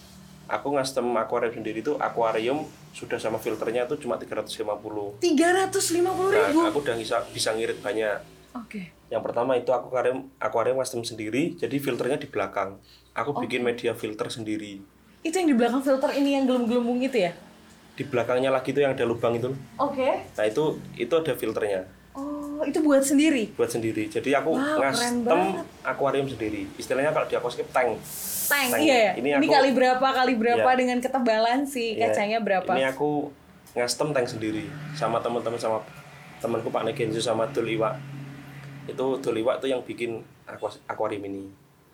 [0.46, 2.62] aku ngastem akuarium sendiri itu akuarium
[2.94, 6.62] sudah sama filternya itu cuma 350 Tiga ratus lima puluh nah ribu.
[6.62, 8.14] aku udah bisa bisa ngirit banyak
[8.58, 8.82] Oke.
[9.06, 12.80] yang pertama itu aku akuarium akuarium custom sendiri jadi filternya di belakang
[13.12, 14.80] aku bikin media filter sendiri
[15.20, 17.32] Itu yang di belakang filter ini yang gelembung-gelembung itu ya?
[17.92, 20.26] di belakangnya lagi itu yang ada lubang itu Oke.
[20.32, 20.64] nah itu
[20.94, 23.52] itu ada filternya Oh, itu buat sendiri.
[23.52, 25.40] buat sendiri jadi aku Wow, ngastem
[25.82, 28.00] akuarium sendiri istilahnya kalau di aquascape tank
[28.46, 28.80] Tank, Tank.
[28.80, 29.12] iya ya.
[29.14, 30.78] Ini Ini, aku- kali berapa kali berapa Iya.
[30.78, 32.70] dengan ketebalan si Iya, kacanya berapa?
[32.72, 33.28] ini aku
[33.72, 35.82] ngastem tank sendiri sama teman-teman sama
[36.38, 37.92] temanku Pak Negenzo sama Dul Iwa
[38.86, 40.22] itu Dul Iwa tuh yang bikin
[40.86, 41.44] akuarium ini.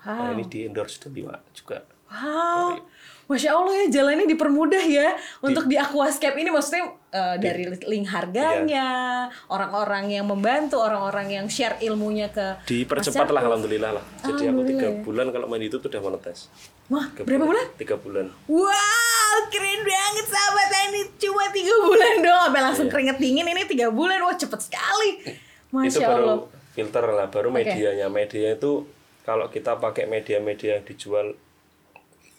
[0.03, 0.35] Nah Wow.
[0.35, 1.79] ini di endorse Dul Iwa juga.
[2.13, 2.77] Wow,
[3.25, 6.53] masya Allah ya jalannya dipermudah ya untuk di aquascape ini.
[6.53, 9.33] Maksudnya eh, dari link harganya, Iya.
[9.49, 14.05] orang-orang yang membantu, orang-orang yang share ilmunya ke dipercepat lah alhamdulillah lah.
[14.21, 15.01] Jadi aku tiga ya.
[15.01, 16.53] bulan kalau main itu tuh udah monetes
[16.93, 17.65] Wah, Tiga berapa bulan?
[17.79, 18.27] tiga bulan.
[18.45, 20.69] Wow, keren banget sahabat.
[20.83, 25.11] Ini cuma tiga bulan doang, sampai langsung keringet dingin ini tiga bulan, wah cepet sekali,
[25.23, 25.89] Iya.
[25.89, 26.39] itu masya baru Allah.
[26.73, 27.63] Filter lah baru Oke.
[27.63, 28.89] medianya media itu
[29.23, 31.37] kalau kita pakai media-media yang dijual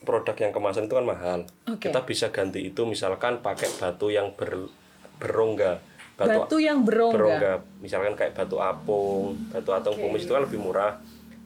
[0.01, 1.87] produk yang kemasan itu kan mahal Oke.
[1.87, 4.67] kita bisa ganti itu misalkan pakai batu yang ber,
[5.15, 5.79] berongga
[6.13, 7.09] Batu yang berongga.
[7.11, 10.03] berongga misalkan kayak batu apung batu atong Oke.
[10.03, 11.01] kumis itu kan lebih murah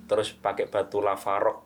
[0.06, 1.64] terus pakai batu lavarok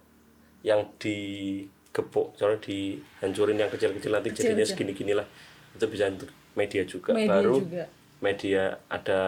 [0.62, 4.70] yang digebuk soalnya dihancurin yang kecil-kecil nanti jadinya Kecil-kecil.
[4.70, 5.26] segini-gini lah
[5.72, 7.84] itu bisa untuk media juga Media baru juga.
[8.20, 9.22] media ada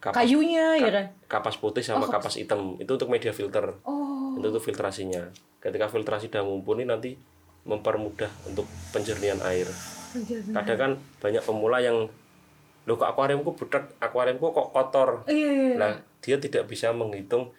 [0.00, 1.06] kapas Kayunya ya kan?
[1.28, 2.74] kapas putih sama kapas hitam.
[2.76, 3.76] Itu untuk media filter.
[3.84, 5.28] Oh, itu tuh filtrasinya.
[5.60, 7.14] Ketika filtrasi sudah mumpuni nanti
[7.62, 9.68] mempermudah untuk penjernihan air.
[10.50, 12.08] Kadang kan banyak pemula yang
[12.82, 13.92] loh kok akuariumku budak?
[14.00, 15.22] Akuariumku kok kotor?
[15.28, 15.76] Iya, iya, iya.
[15.76, 17.52] nah dia tidak bisa menghitung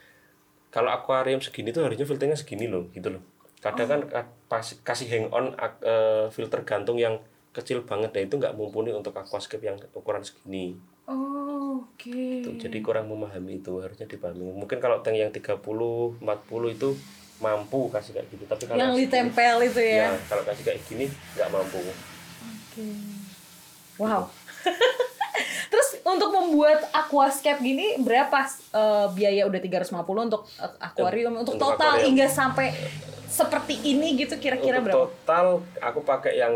[0.67, 3.21] kalau akuarium segini tuh harusnya filternya segini loh gitu loh.
[3.61, 8.33] Kadang kan ka- pas- kasih hang on eh, filter gantung yang kecil banget nah itu
[8.33, 10.75] nggak mumpuni untuk aquascape yang ukuran segini.
[11.05, 11.40] Oh,
[11.81, 12.21] oke.
[12.45, 16.21] Tuh, jadi kurang memahami itu harusnya dipahami mungkin kalau tank yang 30 40
[16.71, 16.89] itu
[17.41, 20.07] mampu kasih kayak gitu tapi kalau Yang ditempel itu ya.
[20.07, 22.85] ya kalau kasih kayak gini nggak mampu Oke.
[23.97, 24.29] Wow.
[25.71, 31.73] Terus untuk membuat aquascape gini berapa eh, biaya udah 350 untuk eh, akuarium untuk, Untuk
[31.73, 32.07] total akuarium.
[32.13, 32.67] hingga sampai
[33.31, 35.07] seperti ini gitu kira-kira berapa?
[35.07, 36.51] total aku pakai yang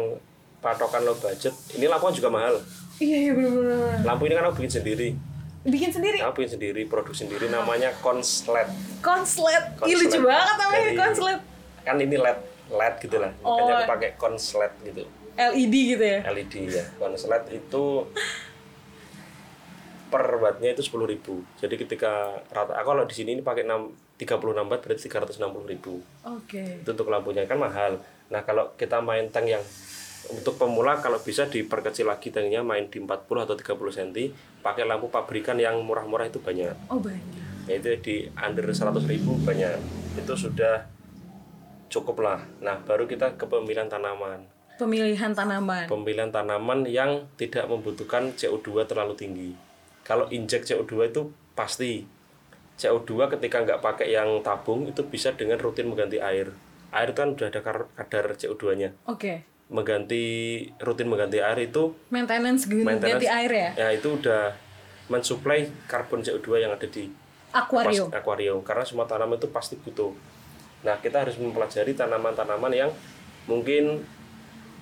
[0.59, 2.59] patokan low budget ini lampuan juga mahal
[2.97, 4.03] Iya iya benar-benar.
[4.03, 5.09] lampu ini kan aku bikin sendiri
[5.61, 9.63] Bikin sendiri aku bikin sendiri produksi sendiri namanya konslet konslet.
[9.81, 9.99] Ih Konslet.
[10.05, 11.39] lucu banget namanya Dari- konslet.
[11.81, 13.77] kan ini led led gitu lah makanya Oh.
[13.77, 15.03] aku pakai konslet gitu
[15.35, 16.19] LED gitu ya.
[16.25, 17.83] LED ya konslet itu
[20.05, 21.19] per wattnya itu 10.000
[21.59, 22.11] jadi ketika
[22.47, 25.99] rata aku kalau di sini ini pakai 6 36 watt berarti 360.000
[26.31, 26.63] Oke.
[26.79, 29.61] itu untuk lampunya kan mahal nah kalau kita main tank yang
[30.27, 33.09] untuk pemula kalau bisa diperkecil lagi tanknya main di 40
[33.41, 34.09] atau 30 cm
[34.59, 37.67] pakai lampu pabrikan yang murah-murah itu banyak Oh banyak.
[37.67, 39.05] yaitu di under 100.000
[39.41, 39.73] banyak
[40.15, 40.85] itu sudah
[41.87, 45.87] cukup lah nah baru kita ke pemilihan tanaman Pemilihan tanaman.
[45.87, 49.49] pemilihan tanaman yang tidak membutuhkan CO2 terlalu tinggi.
[50.03, 51.21] Kalau injek CO2 itu
[51.55, 52.03] pasti
[52.75, 56.51] CO2 ketika nggak pakai yang tabung itu bisa dengan rutin mengganti air.
[56.91, 57.63] Air kan udah ada
[57.95, 58.91] kadar CO2-nya.
[59.07, 59.47] Oke.
[59.65, 60.23] Mengganti
[60.77, 63.69] rutin mengganti air itu Maintenance ganti maintenance air ya.
[63.73, 64.53] ya itu udah
[65.09, 67.09] mensuplai karbon CO2 yang ada di
[67.49, 68.11] Akuarium.
[68.11, 70.11] akuarium karena semua tanaman itu pasti butuh.
[70.83, 72.91] Nah, kita harus mempelajari tanaman-tanaman yang
[73.47, 74.05] mungkin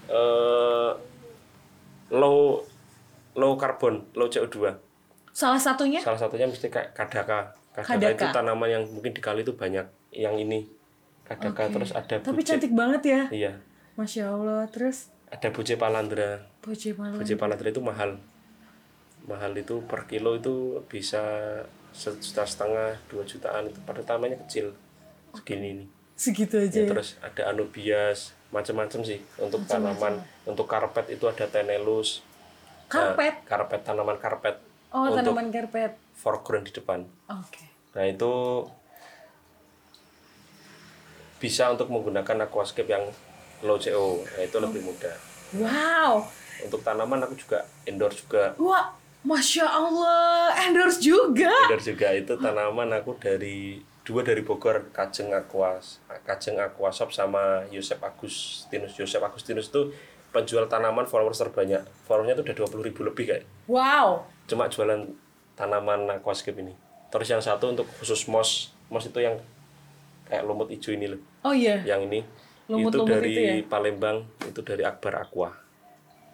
[0.09, 0.91] eh,
[2.11, 2.59] low
[3.33, 4.73] low karbon, low CO2.
[5.33, 7.55] Salah satunya Salah satunya mesti kayak kadaka.
[7.73, 8.13] Kadaka, Kadaka.
[8.13, 9.85] itu tanaman yang mungkin di kali itu banyak.
[10.11, 10.59] Yang ini
[11.23, 13.21] kadaka terus ada tapi cantik banget ya.
[13.31, 13.53] Iya,
[13.95, 14.65] Masya Allah.
[14.69, 16.45] Terus ada buce palandra.
[16.61, 17.17] Boce malam.
[17.17, 18.17] Buce palandra itu mahal.
[19.23, 21.21] Mahal itu per kilo itu bisa
[21.93, 23.79] sejuta setengah, dua jutaan itu.
[23.81, 24.73] Pada tanamannya kecil
[25.33, 25.85] segini ini.
[26.13, 26.69] Segitu aja.
[26.69, 26.89] Ya, ya.
[26.93, 32.21] terus ada anubias macam-macam sih untuk tanaman untuk karpet itu ada tenelus
[32.85, 33.41] Karpet.
[33.41, 34.61] Nah, karpet tanaman karpet
[34.93, 35.97] Oh, untuk tanaman karpet.
[36.13, 37.65] foreground di depan Oke.
[37.97, 38.29] nah itu
[41.41, 43.09] bisa untuk menggunakan aquascape yang
[43.63, 45.15] low CO nah, itu lebih mudah.
[45.53, 46.27] Wow.
[46.63, 48.55] untuk tanaman aku juga endorse juga.
[48.55, 50.51] Wah, Masya Allah.
[50.67, 51.51] Endorse juga.
[51.67, 52.11] endorse juga.
[52.15, 58.99] Itu tanaman aku dari dua dari Bogor Kajeng Aquas Kajeng Aquashop sama Yosep Agustinus.
[58.99, 59.95] Yosep Agustinus itu
[60.35, 61.85] penjual tanaman followers terbanyak.
[62.09, 63.43] Followernya itu udah 20 ribu lebih kayak.
[63.69, 64.27] Wow.
[64.43, 65.07] cuma jualan
[65.55, 66.75] tanaman aquascape ini.
[67.07, 69.39] Terus yang satu untuk khusus mos mos itu yang
[70.27, 71.21] kayak lumut hijau ini loh.
[71.47, 71.79] Oh iya.
[71.87, 72.27] yang ini
[72.73, 73.53] Lumut-lumut dari itu ya?
[73.69, 75.49] Palembang itu dari Akbar Aqua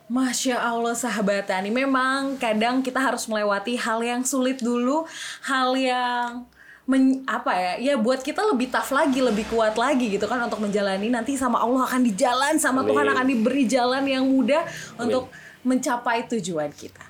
[0.10, 5.06] Masya Allah sahabat Tani, memang kadang kita harus melewati hal yang sulit dulu,
[5.46, 6.50] hal yang
[6.90, 10.66] men, apa ya, ya buat kita lebih tough lagi, lebih kuat lagi gitu kan untuk
[10.66, 13.14] menjalani nanti sama Allah akan di jalan, sama Tuhan Amin.
[13.14, 14.66] akan diberi jalan yang mudah
[14.98, 15.30] untuk
[15.62, 17.06] mencapai tujuan kita.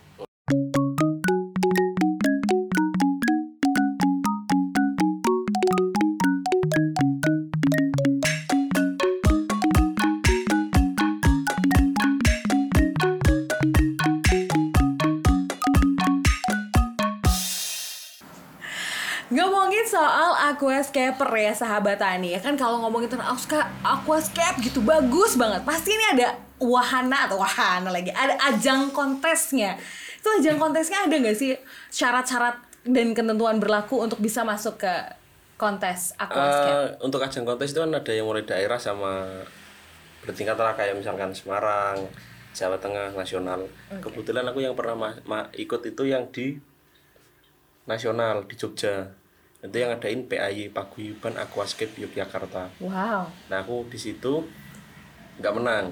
[20.89, 25.61] Aquascaper ya sahabat Tani ya kan kalau ngomongin tentang aquasca- aquascape gitu bagus banget.
[25.61, 29.77] Pasti ini ada wahana atau wahana lagi ada ajang kontesnya.
[30.17, 31.53] Itu ajang kontesnya ada nggak sih
[31.89, 34.93] syarat-syarat dan ketentuan berlaku untuk bisa masuk ke
[35.55, 39.29] kontes aquascape Eh, untuk ajang kontes itu kan ada yang mulai daerah sama
[40.19, 42.01] bertingkat lah kayak misalkan Semarang,
[42.51, 43.61] Jawa Tengah, nasional.
[43.93, 46.57] Kebetulan aku yang pernah ma- ma- ikut itu yang di
[47.85, 49.15] nasional di Jogja.
[49.59, 52.71] Itu yang adain PAY Paguyuban Aquascape Yogyakarta.
[52.79, 53.27] wow.
[53.51, 54.47] Nah aku di situ
[55.39, 55.91] nggak menang.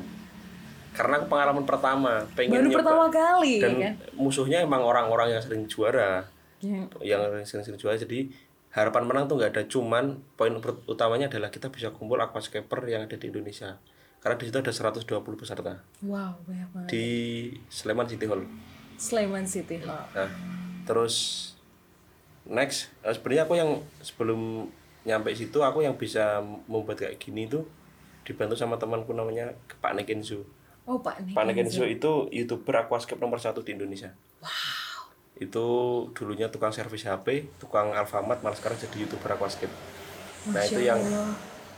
[0.95, 2.79] Karena aku pengalaman pertama pengen baru nyoba.
[2.81, 3.93] pertama kali dan kan?
[4.17, 6.25] musuhnya emang orang-orang yang sering juara.
[6.57, 6.89] Ya.
[7.05, 8.33] yang sering-sering juara jadi
[8.73, 9.63] harapan menang tuh nggak ada.
[9.69, 10.57] Cuman poin
[10.89, 13.77] utamanya adalah kita bisa kumpul aquascaper yang ada di Indonesia.
[14.17, 15.05] Karena di situ ada 120
[15.37, 15.85] peserta.
[16.01, 16.89] Wow banyak banget.
[16.89, 17.05] Di
[17.69, 18.41] Sleman City Hall.
[18.97, 20.01] Sleman City Hall.
[20.17, 20.31] Nah
[20.87, 21.15] terus
[22.49, 24.71] next eh, sebenarnya aku yang sebelum
[25.07, 27.63] nyampe situ aku yang bisa membuat kayak gini tuh
[28.27, 30.43] dibantu sama temanku namanya Pak Nekenzo.
[30.83, 34.11] Oh Pak nih Pak Nekenzo itu youtuber aquascape nomor satu di Indonesia.
[35.39, 35.65] Itu
[36.11, 39.71] dulunya tukang servis HP, tukang Alfamart, malah sekarang jadi youtuber aquascape.
[40.51, 40.99] Nah itu yang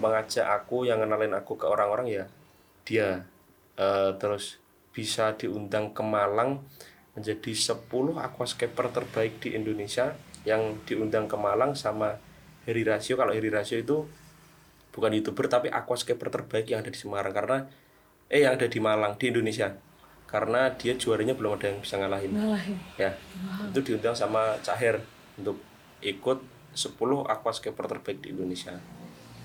[0.01, 2.25] mengajak aku, yang kenalin aku ke orang-orang ya
[2.89, 3.29] dia.
[3.77, 4.58] Eh, terus
[4.89, 6.65] bisa diundang ke Malang
[7.13, 12.19] menjadi 10 aquascaper terbaik di Indonesia yang diundang ke Malang sama
[12.63, 13.19] Heri Rasio.
[13.19, 14.06] Kalau Heri Rasio itu
[14.93, 17.58] bukan youtuber tapi aquascaper terbaik yang ada di Semarang karena
[18.30, 19.73] eh yang ada di Malang di Indonesia.
[20.30, 22.32] Karena dia juaranya belum ada yang bisa ngalahin.
[22.38, 22.78] Ngalahin.
[23.02, 23.17] Ya
[23.73, 25.02] itu diundang sama Cahir
[25.41, 25.58] untuk
[26.06, 26.39] ikut
[26.78, 28.78] 10 aquascaper terbaik di Indonesia.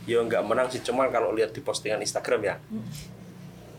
[0.04, 2.54] Ya nggak menang sih cuman kalau lihat di postingan Instagram ya.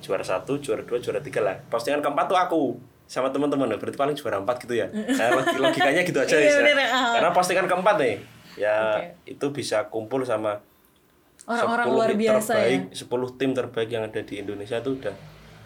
[0.01, 1.62] Juara satu juara dua juara tiga lah.
[1.69, 2.62] Postingan keempat tuh aku
[3.06, 3.70] sama teman-teman.
[3.70, 4.88] Ya berarti paling juara empat gitu ya.
[5.20, 6.62] Nah, log- logikanya gitu aja ya.
[7.15, 8.15] karena postingan keempat nih.
[8.56, 8.76] Ya
[9.24, 10.63] itu bisa kumpul sama
[11.46, 15.15] orang-orang 10 luar biasa terbaik, ya 10 tim terbaik yang ada di Indonesia tuh udah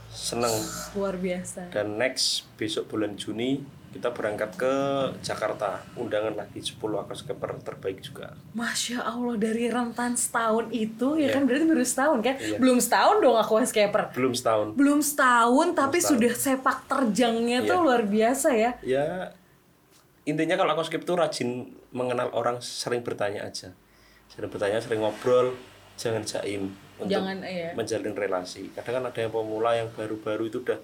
[0.09, 0.51] seneng.
[0.93, 1.71] Luar biasa.
[1.71, 4.73] Dan next besok bulan Juni kita berangkat ke
[5.19, 5.81] Jakarta.
[5.97, 8.37] Undangan lagi 10 aquascaper terbaik juga.
[8.53, 11.33] Masya Allah dari rentan setahun itu ya Iya.
[11.33, 11.41] kan?
[11.49, 12.35] Berarti baru setahun kan?
[12.37, 12.57] Iya.
[12.61, 14.67] belum setahun dong aku aquascaper belum setahun.
[14.77, 17.85] Belum setahun tapi sudah sepak terjangnya tuh Iya.
[17.85, 18.71] luar biasa ya.
[18.85, 19.33] Ya
[20.23, 21.49] intinya kalau aquascape tuh rajin
[21.89, 23.73] mengenal orang sering bertanya aja.
[24.29, 25.57] Sering bertanya sering ngobrol.
[25.99, 27.75] Jangan jaim untuk Jangan, iya.
[27.75, 28.71] menjalin relasi.
[28.71, 30.79] Kadang kan ada yang pemula yang baru-baru itu udah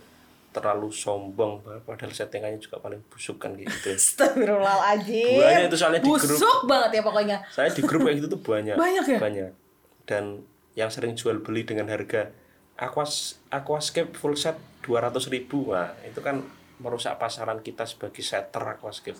[0.56, 5.44] terlalu sombong padahal settingannya juga paling busuk kan gitu Astagfirullahaladzim.
[5.44, 6.24] Banyak itu soalnya di grup.
[6.24, 7.38] busuk banget ya pokoknya.
[7.52, 8.76] Saya di grup kayak gitu tuh banyak.
[8.80, 9.20] Banyak ya?
[9.20, 9.52] banyak.
[10.08, 10.24] Dan
[10.80, 12.32] yang sering jual beli dengan harga
[12.80, 14.56] aquas aquascape full set
[14.88, 15.76] 200.000 ribu.
[15.76, 16.40] Nah itu kan
[16.80, 19.20] merusak pasaran kita sebagai setter aquascape.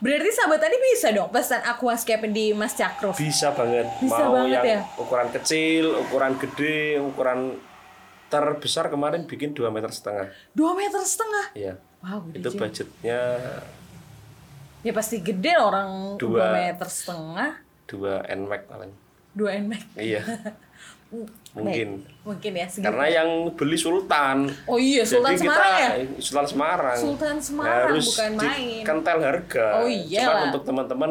[0.00, 3.12] Berarti sahabat tadi bisa dong pesan aquascape di Mas Cakro?
[3.12, 3.84] Bisa banget.
[4.00, 4.80] Bisa mau banget yang ya?
[4.96, 7.40] ukuran kecil ukuran gede ukuran
[8.28, 12.60] terbesar kemarin bikin 2 meter setengah dua meter setengah iya wow gede itu juga.
[12.64, 13.20] budgetnya
[14.80, 16.46] ya pasti gede orang dua Dua.
[16.54, 17.50] meter setengah
[17.88, 18.92] 2 nmax paling
[19.32, 20.22] dua nmax iya
[21.56, 22.84] mungkin mungkin ya segitu.
[22.84, 26.98] karena yang beli sultan oh iya Sultan Jadi Semarang kita, ya Sultan Semarang.
[27.00, 28.82] Sultan Semarang, harus bukan main.
[28.84, 29.66] Kentel harga.
[29.80, 30.42] Oh Cuman iyalah.
[30.52, 31.10] untuk teman-teman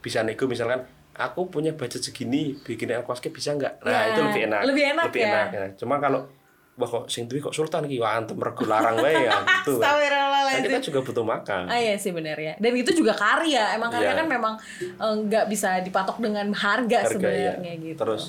[0.00, 3.80] bisa nego misalkan aku punya budget segini bikin aquascape bisa nggak?
[3.80, 4.60] Nah, Ya, itu lebih enak.
[4.64, 5.32] lebih enak ya.
[5.50, 5.66] ya.
[5.74, 6.24] Cuma kalau
[6.72, 9.76] wah kok sing duwe kok sultan ki wah antem rego larang wae ya gitu.
[9.76, 9.92] kan.
[10.58, 11.68] Kita juga butuh makan.
[11.68, 12.56] Ah iya sih benar ya.
[12.56, 13.76] Dan itu juga karya.
[13.76, 14.18] Emang karya Iya.
[14.18, 17.52] kan memang eh, nggak bisa dipatok dengan harga, Harga ya.
[17.56, 17.98] sebenarnya gitu.
[17.98, 18.22] Terus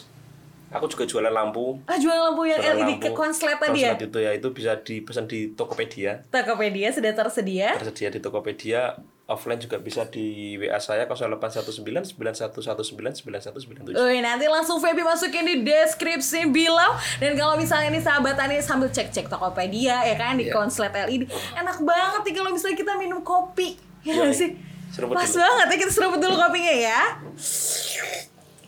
[0.74, 1.78] aku juga jualan lampu.
[1.86, 3.16] ah jual lampu yang Jualan LED ke lampu.
[3.16, 3.92] konslet tadi ya.
[3.92, 6.26] Konslet itu ya itu bisa dipesan di Tokopedia.
[6.28, 7.70] Tokopedia sudah tersedia.
[7.74, 8.82] tersedia di Tokopedia
[9.24, 10.26] offline juga bisa di
[10.58, 17.56] WA saya 0819 9119 9197 Wih, nanti langsung Feby masukin di deskripsi below Dan kalau
[17.56, 20.54] misalnya nih sahabat Tani sambil cek-cek Tokopedia ya kan di Iya.
[20.54, 24.60] konslet LED Enak banget nih kalau misalnya kita minum kopi Ya nggak sih?
[24.92, 25.40] seruput Pas dulu.
[25.40, 27.02] banget ya kita seruput dulu kopinya ya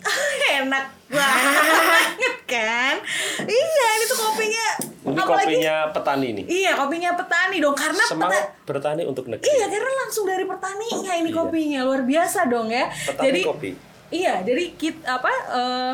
[0.58, 2.08] Enak banget
[2.46, 2.96] kan?
[3.42, 4.66] Iya, ini tuh kopinya
[5.06, 6.46] Ini apalagi kopinya petani nih.
[6.46, 9.46] Iya, kopinya petani dong karena Semangat peta- bertani untuk negeri.
[9.46, 11.38] Iya, karena langsung dari petaninya ini Iya.
[11.38, 12.86] kopinya luar biasa dong ya.
[12.90, 13.70] Petani jadi kopi.
[14.08, 15.94] Iya, jadi kit apa eh,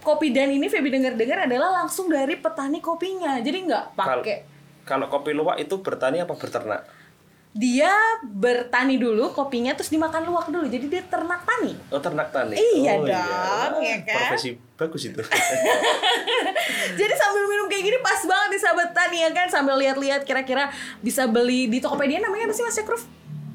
[0.00, 3.36] kopi dan ini Feby dengar-dengar adalah langsung dari petani kopinya.
[3.38, 4.36] Jadi nggak pakai
[4.82, 6.82] Kalau kopi luwak itu bertani apa berternak?
[7.50, 7.90] Dia
[8.22, 10.70] bertani dulu kopinya terus dimakan luwak dulu.
[10.70, 11.74] Jadi dia ternak tani.
[11.90, 12.54] Oh ternak tani.
[12.54, 14.30] Iya oh, dong, ya kan?
[14.30, 15.18] Profesi bagus itu.
[17.00, 20.70] Jadi sambil minum kayak gini pas banget nih sahabat tani ya kan sambil lihat-lihat kira-kira
[21.02, 23.02] bisa beli di Tokopedia namanya apa sih Mas Yakruf?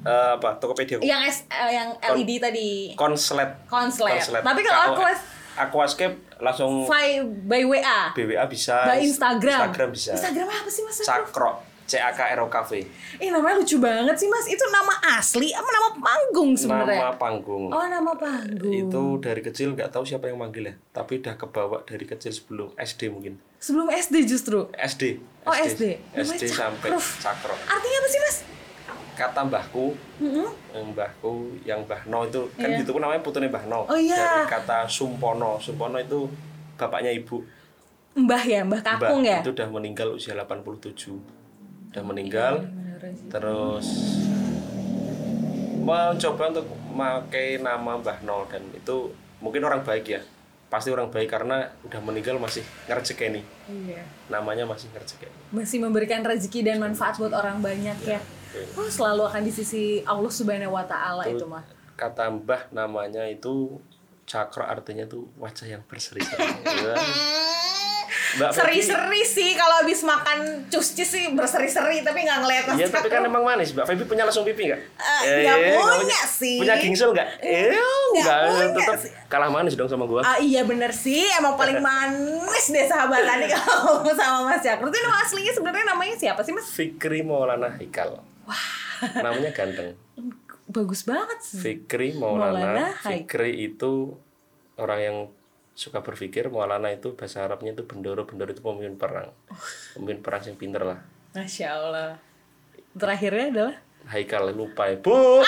[0.05, 0.59] Eh, apa?
[0.59, 0.99] Tokopedia.
[0.99, 2.69] Yang S, eh, yang LED tadi.
[2.99, 3.63] Konslet.
[3.71, 4.21] Konslet.
[4.43, 5.23] Tapi kalau Aquas-
[5.55, 8.11] Aquascape langsung By, by WA.
[8.11, 8.83] BWA bisa.
[8.83, 9.71] By Instagram.
[9.71, 10.11] Instagram bisa.
[10.19, 11.31] Instagram apa sih Mas Yakruf?
[11.31, 11.74] Cakro.
[11.85, 12.81] C A K R O Cafe.
[13.21, 14.49] Eh namanya lucu banget sih Mas.
[14.49, 16.97] Itu nama asli apa nama panggung sebenarnya?
[16.97, 17.69] Nama panggung.
[17.69, 18.73] Oh nama panggung.
[18.73, 22.73] Itu dari kecil nggak tahu siapa yang manggil ya, tapi udah kebawa dari kecil sebelum
[22.73, 23.37] SD mungkin.
[23.61, 24.65] Sebelum SD justru.
[24.73, 25.21] SD.
[25.45, 26.01] Oh SD.
[26.17, 26.89] SD Namanya sampai.
[26.97, 27.53] Cakro.
[27.53, 28.37] Artinya apa sih Mas?
[29.15, 29.95] Kata mbahku,
[30.75, 33.87] yang mbahku, yang Mbah No itu kan gitu pun namanya putune Mbah No.
[33.87, 34.43] Oh, iya.
[34.43, 35.55] Dari kata Sumpono.
[35.55, 36.27] Sumpono itu
[36.75, 37.39] bapaknya ibu.
[38.19, 39.39] Mbah ya, Mbah Kakung Mbah ya.
[39.39, 41.15] itu udah meninggal usia 87.
[41.95, 42.53] Udah meninggal.
[43.31, 43.87] terus
[45.77, 50.21] mencoba untuk memakai nama Mbah Nol dan itu mungkin orang baik ya
[50.65, 54.01] pasti orang baik karena udah meninggal masih ngerjekeni Iya.
[54.27, 58.19] namanya masih ngerjekeni Masih memberikan rezeki dan manfaat buat orang banyak ya.
[58.19, 58.65] betul.
[58.75, 61.63] Oh selalu akan di sisi Allah Subhanahu Wa Taala itu mah.
[61.93, 63.77] kata Mbah namanya itu
[64.25, 66.43] cakra artinya tuh wajah yang berseri-seri
[66.83, 66.95] Ya.
[68.35, 73.41] Seri-seri sih kalau habis makan cuscis sih berseri-seri tapi nggak ngeliat Iya tapi kan emang
[73.41, 74.81] manis Mbak Feby punya langsung pipi nggak?
[75.23, 76.57] Eh, nggak punya sih.
[76.59, 77.29] Punya gingsul nggak?
[77.39, 77.71] Eh,
[78.15, 80.21] nggak punya tetap kalah manis dong sama gua.
[80.21, 84.91] Ah iya bener sih, emang paling manis deh sahabat tadi kalau sama Mas Cakro.
[84.91, 86.67] Itu nama aslinya sebenarnya namanya siapa sih Mas?
[86.67, 88.19] Fikri Maulana Haikal.
[88.45, 88.65] Wah,
[89.15, 89.95] Namanya ganteng.
[90.65, 91.61] bagus banget sih.
[91.61, 92.85] Fikri Maulana Maulana.
[92.99, 94.17] Fikri itu
[94.75, 95.17] orang yang
[95.75, 96.47] suka berpikir.
[96.47, 98.23] Maulana itu bahasa Arabnya itu bendoro.
[98.23, 99.29] Bendoro itu pemimpin perang.
[99.93, 100.99] Pemimpin perang yang pinter lah.
[101.35, 102.09] Masya Allah.
[102.95, 104.95] Terakhirnya adalah Haikal lupa ya.
[104.97, 105.43] Bu.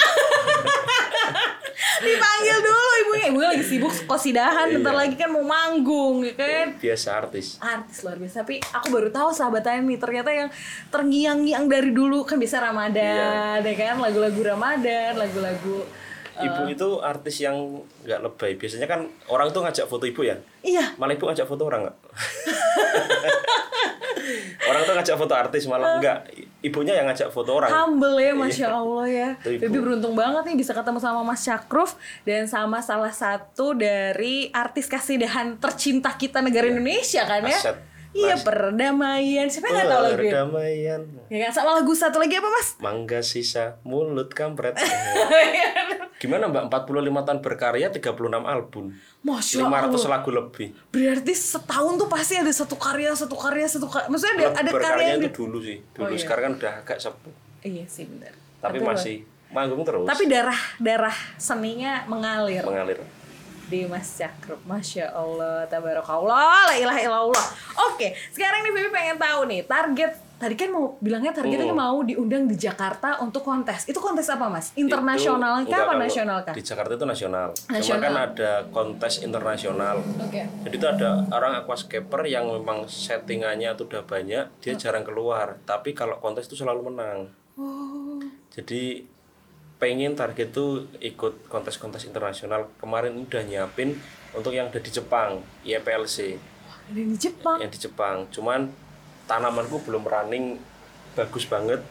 [1.97, 3.25] dipanggil dulu ibunya.
[3.33, 5.01] Ibunya lagi sibuk kosidahan, bentar Iya.
[5.05, 6.67] lagi kan mau manggung, ya kan?
[6.77, 7.57] Biasa artis.
[7.57, 10.49] artis luar biasa tapi aku baru tahu sahabat nih ternyata yang
[10.93, 15.83] terngiang-ngiang dari dulu kan bisa Ramadan ya kan lagu-lagu Ramadan lagu-lagu
[16.37, 18.53] Ibu itu artis yang nggak lebay.
[18.59, 20.37] Biasanya kan orang tuh ngajak foto ibu ya.
[20.61, 21.97] iya Malah ibu ngajak foto orang nggak?
[24.69, 26.27] orang tuh ngajak foto artis malah enggak.
[26.61, 27.71] Ibunya yang ngajak foto orang.
[27.71, 29.29] humble ya masya Allah ya.
[29.45, 31.95] Baby beruntung banget nih bisa ketemu sama Mas Syakruf
[32.27, 37.77] dan sama salah satu dari artis kasidahan tercinta kita negara Indonesia kan ya Aset.
[38.17, 41.01] Iya perdamaian siapa nggak tahu lagu itu Perdamaian.
[41.29, 44.73] ya kan sama lagu satu lagi apa Mas Mangga sisa mulut kampret.
[46.17, 48.09] Gimana Mbak 45 tahun berkarya 36
[48.41, 48.89] album.
[49.21, 50.73] Masya 500 Allah lagu lebih.
[50.89, 54.09] Berarti setahun tuh pasti ada satu karya, satu karya, satu karya.
[54.09, 55.37] Maksudnya ada, ada karya yang itu di...
[55.37, 55.77] dulu sih.
[55.93, 56.17] Dulu Oh, iya.
[56.17, 57.33] sekarang kan udah agak sepuh.
[57.61, 58.33] Iya sih benar.
[58.57, 59.15] Tapi masih
[59.53, 60.09] manggung terus.
[60.09, 62.97] Tapi darah darah seninya mengalir mengalir.
[63.67, 64.59] Di Mas Cakrup.
[64.63, 67.45] Masya Allah, tabarakallah, la ilaha illallah.
[67.85, 70.11] Oke, sekarang nih Bibi pengen tahu nih target.
[70.37, 71.81] Tadi kan mau bilangnya targetnya Hmm.
[71.81, 73.83] mau diundang di Jakarta untuk kontes.
[73.83, 74.69] Itu kontes apa mas?
[74.77, 76.53] Internasional kah apa nasional kah?
[76.53, 77.57] Di Jakarta itu nasional.
[77.57, 78.03] Cuma Nasional.
[78.05, 79.97] kan ada kontes internasional.
[80.21, 80.45] Oke.
[80.61, 85.57] Jadi itu ada orang aquascaper yang memang settingannya itu udah banyak, dia jarang keluar.
[85.65, 87.33] Tapi kalau kontes itu selalu menang.
[87.57, 88.21] Oh,
[88.53, 89.09] Jadi
[89.77, 92.69] pengen target tuh ikut kontes-kontes internasional.
[92.81, 93.93] Kemarin udah nyiapin
[94.33, 96.17] untuk yang ada di Jepang, IEPLC
[96.87, 97.57] ada di Jepang.
[97.61, 98.15] yang di Jepang.
[98.33, 98.69] Cuman
[99.29, 100.57] tanamanku belum running
[101.13, 101.81] bagus banget.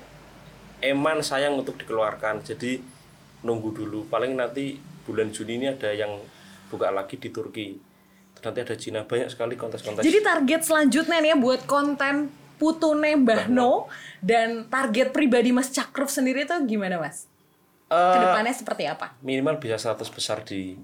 [0.83, 2.45] Eman sayang untuk dikeluarkan.
[2.45, 2.83] Jadi
[3.47, 4.05] nunggu dulu.
[4.11, 6.19] Paling nanti bulan Juni ini ada yang
[6.69, 7.79] buka lagi di Turki.
[8.43, 10.05] Nanti ada Cina banyak sekali kontes-kontes.
[10.05, 13.89] Jadi target selanjutnya nih ya buat konten Putune Mbah No
[14.25, 17.29] dan target pribadi Mas Cakruf sendiri tuh gimana Mas?
[17.87, 19.15] Eh, Ke depannya seperti apa?
[19.23, 20.75] minimal bisa 100 besar di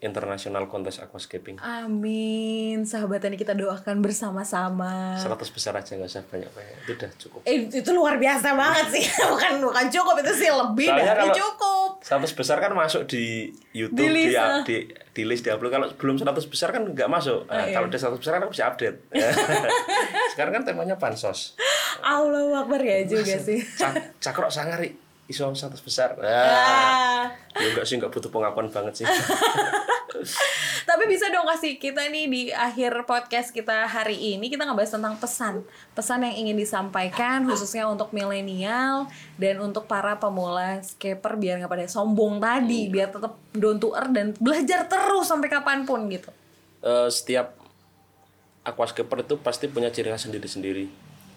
[0.00, 1.60] internasional kontes aquascaping.
[1.60, 5.14] Amin, sahabat ini kita doakan bersama-sama.
[5.20, 6.74] 100 besar aja nggak usah banyak-banyak.
[6.82, 7.40] Itu udah cukup.
[7.44, 11.90] Eh, itu luar biasa banget sih, bukan bukan cukup itu sih lebih Soalnya dari cukup.
[12.00, 14.64] 100 besar kan masuk di YouTube, Di di, list, ah.
[14.64, 15.70] di, di list, di upload.
[15.70, 17.44] Kalau belum 100 besar kan nggak masuk.
[17.44, 17.76] Nah, iya.
[17.76, 18.96] Kalau udah 100 besar kan aku bisa update.
[20.32, 21.54] Sekarang kan temanya pansos.
[22.00, 23.60] Allahu Akbar ya juga sih.
[23.76, 26.18] Cak, cakrok sangari iso 100 besar.
[26.18, 27.24] Nah, Ah.
[27.54, 29.06] ya enggak sih enggak butuh pengakuan banget sih.
[30.82, 35.14] Tapi bisa dong kasih kita nih di akhir podcast kita hari ini kita ngebahas tentang
[35.16, 35.62] pesan
[35.94, 39.06] pesan yang ingin disampaikan khususnya untuk milenial
[39.38, 44.10] dan untuk para pemula skaper biar nggak pada sombong tadi biar tetap down to earth
[44.10, 46.28] dan belajar terus sampai kapan pun gitu
[46.80, 47.60] Eh, setiap
[48.62, 50.88] aquascaper itu pasti punya ciri khas sendiri-sendiri.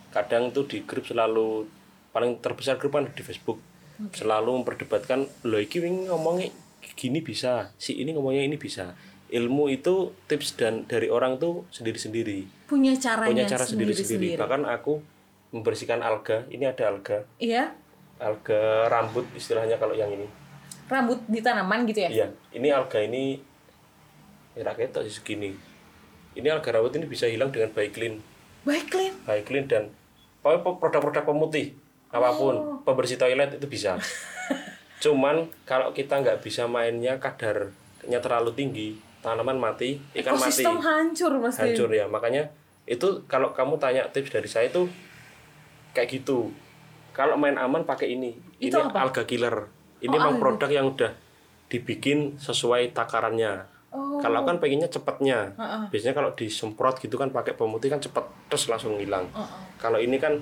[0.09, 1.67] Kadang itu di grup selalu
[2.11, 3.59] paling terbesar grup kan di Facebook
[4.13, 6.49] selalu memperdebatkan lo iki ngomongnya
[6.93, 8.93] gini bisa, si ini ngomongnya ini bisa.
[9.33, 12.69] Ilmu itu tips dan dari orang tuh sendiri-sendiri.
[12.69, 14.37] punya caranya Punya cara sendiri-sendiri.
[14.37, 15.01] Bahkan aku
[15.49, 17.73] membersihkan alga, ini ada alga, iya
[18.21, 20.29] alga rambut istilahnya kalau yang ini.
[20.83, 23.39] rambut di tanaman gitu ya Iya, ini alga ini
[24.53, 25.55] ya rakyat sih segini.
[26.37, 28.21] Ini alga rambut ini bisa hilang dengan baik clean.
[28.63, 29.91] baik clean baik clean dan
[30.43, 31.75] produk-produk pemutih
[32.13, 32.53] apa pun
[32.85, 33.97] pembersih toilet itu bisa.
[35.03, 38.89] Cuman kalau kita nggak bisa mainnya kadarnya terlalu tinggi
[39.19, 40.63] tanaman mati ikan mati.
[40.63, 42.05] Ekosistem hancur pasti hancur ya.
[42.05, 42.53] Makanya
[42.85, 44.85] itu kalau kamu tanya tips dari saya itu
[45.91, 46.53] kayak gitu.
[47.11, 48.33] Kalau main aman pakai ini.
[48.57, 49.09] Itu ini apa?
[49.09, 49.69] alga killer.
[49.99, 50.41] Ini Oh, memang alga.
[50.41, 51.11] produk yang udah
[51.67, 53.73] dibikin sesuai takarannya.
[53.93, 54.17] Oh.
[54.17, 55.53] kalau kan pengennya cepatnya
[55.93, 59.29] biasanya kalau disemprot gitu kan pakai pemutih kan cepet terus langsung hilang.
[59.77, 60.41] Kalau ini kan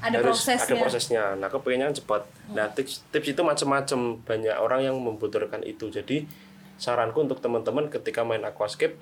[0.00, 1.22] ada harus prosesnya ada prosesnya.
[1.38, 2.22] nah aku pengennya kan cepat.
[2.52, 5.88] Nah tips tips itu macam-macam banyak orang yang membutuhkan itu.
[5.88, 6.28] Jadi
[6.76, 8.96] saranku untuk teman-teman ketika main aquascape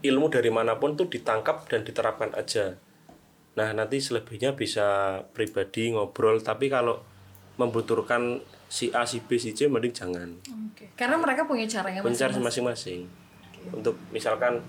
[0.00, 2.80] ilmu dari mana pun tuh ditangkap dan diterapkan aja.
[3.56, 6.40] Nah nanti selebihnya bisa pribadi ngobrol.
[6.40, 7.00] Tapi kalau
[7.56, 10.28] membutuhkan si A si B si C mending jangan.
[10.72, 10.92] Oke.
[10.92, 12.42] karena mereka punya caranya punya masing-masing.
[12.44, 13.00] masing-masing.
[13.72, 14.60] Untuk misalkan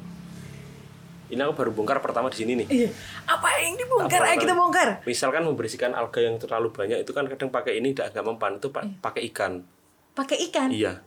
[1.27, 2.67] ini aku baru bongkar pertama di sini nih.
[2.67, 2.89] Iya.
[3.27, 4.19] apa yang dibongkar?
[4.23, 4.89] Ayo kita bongkar.
[5.03, 8.71] Misalkan membersihkan alga yang terlalu banyak itu kan kadang pakai ini tidak agak mempan itu
[8.71, 9.59] pa- pakai ikan.
[10.13, 10.71] Pakai ikan?
[10.71, 11.03] Iya.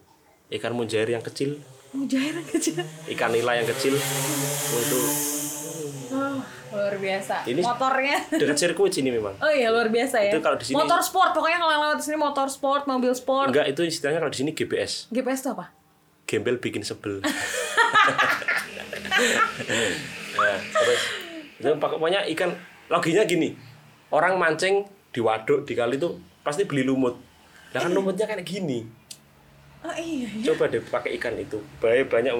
[0.50, 1.56] Ikan mujair yang kecil.
[1.90, 2.84] Mujair kecil.
[3.08, 3.96] Ikan nila yang kecil.
[4.70, 5.04] Untuk
[6.12, 6.36] oh,
[6.70, 7.48] luar biasa.
[7.48, 8.16] Ini- motornya.
[8.30, 9.34] dekat sirkuit sini memang.
[9.40, 10.36] Oh iya luar biasa ya.
[10.36, 13.10] Itu kalau di sini- motor sport pokoknya kalau yang lewat di sini motor sport mobil
[13.10, 13.50] sport.
[13.50, 15.66] Enggak itu istilahnya kalau di sini GPS GPS itu apa?
[16.28, 17.18] Gembel bikin sebel
[20.36, 21.02] nah, terus.
[21.60, 22.50] Itu pokoknya ikan
[22.88, 23.52] loginya gini.
[24.10, 24.82] Orang mancing
[25.14, 27.14] di waduk di kali itu pasti beli lumut.
[27.70, 28.82] Nah kan lumutnya kayak gini.
[29.80, 31.60] Oh iya coba deh pakai ikan itu.
[31.78, 32.34] Banyak banyak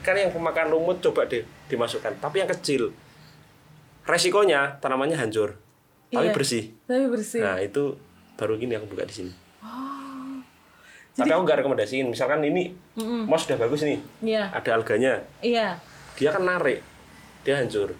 [0.00, 2.18] ikan yang pemakan lumut coba deh dimasukkan.
[2.22, 2.94] Tapi yang kecil.
[4.02, 5.62] Resikonya tanamannya hancur
[6.12, 6.34] tapi Iya.
[6.36, 6.64] bersih.
[6.84, 7.40] tapi bersih.
[7.40, 7.96] Nah itu
[8.36, 9.32] baru gini aku buka di sini.
[11.12, 12.08] Tapi aku nggak rekomendasiin.
[12.08, 12.72] Misalkan ini
[13.28, 14.00] mos sudah bagus nih.
[14.20, 14.52] Iya.
[14.52, 15.24] Ada alganya.
[15.40, 15.78] Iya
[16.14, 16.80] dia kan narik.
[17.42, 17.92] Dia hancur.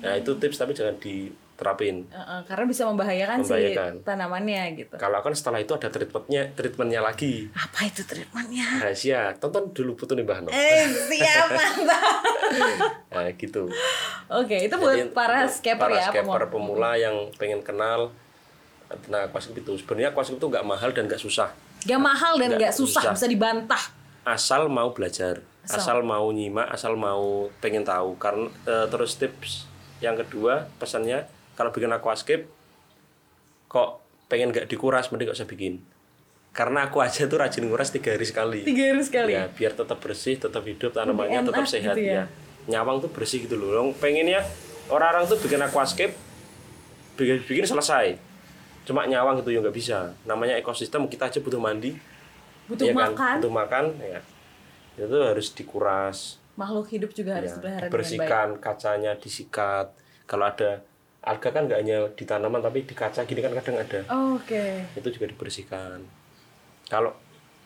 [0.00, 2.04] Nah itu tips tapi jangan diterapin.
[2.06, 3.92] Heeh, karena bisa membahayakan, Membahayakan.
[3.94, 4.94] si tanamannya gitu.
[4.94, 7.48] Kalau kan setelah itu ada treatmentnya treatmentnya lagi.
[7.50, 8.80] Apa itu treatmentnya?
[8.80, 9.36] Rahasia.
[9.36, 10.48] Tonton dulu putu nih mbah No.
[10.48, 12.20] eh siap mantap.
[13.10, 13.68] Nah gitu.
[14.30, 16.48] Oke itu buat Jadi, para skaper para ya skaper pemula.
[16.48, 18.08] pemula yang pengen kenal
[19.06, 19.76] nah aquascape itu.
[19.76, 21.50] Sebenarnya aquascape itu nggak mahal dan nggak susah.
[21.80, 23.12] Gak mahal dan Nggak gak susah, susah.
[23.14, 23.80] bisa dibantah.
[24.22, 25.76] Asal mau belajar Asal.
[25.76, 29.68] asal, mau nyimak asal mau pengen tahu karena eh, terus tips
[30.00, 32.48] yang kedua pesannya kalau bikin aquascape
[33.66, 35.84] kok pengen nggak dikuras mending gak usah bikin
[36.50, 39.30] karena aku aja tuh rajin nguras tiga hari sekali Tiga hari sekali.
[39.30, 42.14] ya biar tetap bersih tetap hidup tanamannya Lebih tetap sehat gitu ya.
[42.16, 42.24] ya.
[42.68, 44.42] nyawang tuh bersih gitu loh Orang pengennya
[44.88, 46.14] orang-orang tuh bikin aquascape
[47.14, 48.18] bikin, bikin selesai
[48.82, 51.94] cuma nyawang gitu ya nggak bisa namanya ekosistem kita aja butuh mandi
[52.70, 52.96] Butuh kan?
[53.10, 53.34] makan.
[53.40, 54.20] butuh makan ya
[54.96, 56.18] itu harus dikuras
[56.54, 57.90] Makhluk hidup juga harus ya, dipelihara dengan baik.
[57.90, 59.86] dibersihkan kacanya disikat
[60.24, 60.84] kalau ada
[61.20, 64.00] alga kan nggak hanya di tanaman tapi di kaca gini kan kadang ada
[64.32, 64.86] Oke.
[64.94, 66.00] itu juga dibersihkan
[66.86, 67.12] kalau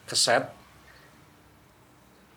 [0.04, 0.42] keset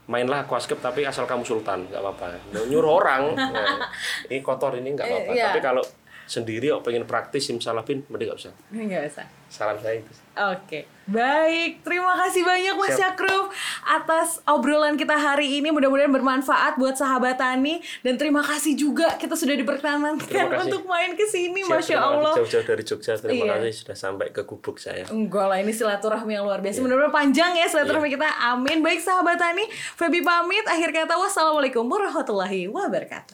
[0.08, 2.26] mainlah aquascape tapi asal kamu sultan nggak apa-apa
[2.64, 3.92] nyuruh orang nah,
[4.26, 5.52] ini kotor ini nggak apa-apa Eh, iya.
[5.52, 5.84] tapi kalau
[6.28, 9.26] sendiri kok pengen praktis simsalabim mending nggak usah Ini gak usah.
[9.48, 11.82] saran saya itu Oke, baik.
[11.82, 13.18] Terima kasih banyak Mas Siap.
[13.18, 13.50] Syakruf
[13.82, 15.74] atas obrolan kita hari ini.
[15.74, 20.30] Mudah-mudahan bermanfaat buat sahabat Tani dan terima kasih juga kita sudah diperkenankan
[20.62, 21.98] untuk main ke sini, Masya.
[21.98, 22.38] Allah.
[22.38, 23.54] jauh-jauh dari Jogja terima Iya.
[23.58, 26.70] kasih sudah sampai ke gubuk saya Enggak lah, ini silaturahmi yang luar Iya.
[26.70, 26.78] biasa.
[26.80, 28.30] Mudah-mudahan panjang ya silaturahmi kita.
[28.46, 28.86] Amin.
[28.86, 30.70] Baik sahabat Tani, Febi pamit.
[30.70, 33.34] Akhir kata wassalamualaikum warahmatullahi wabarakatuh.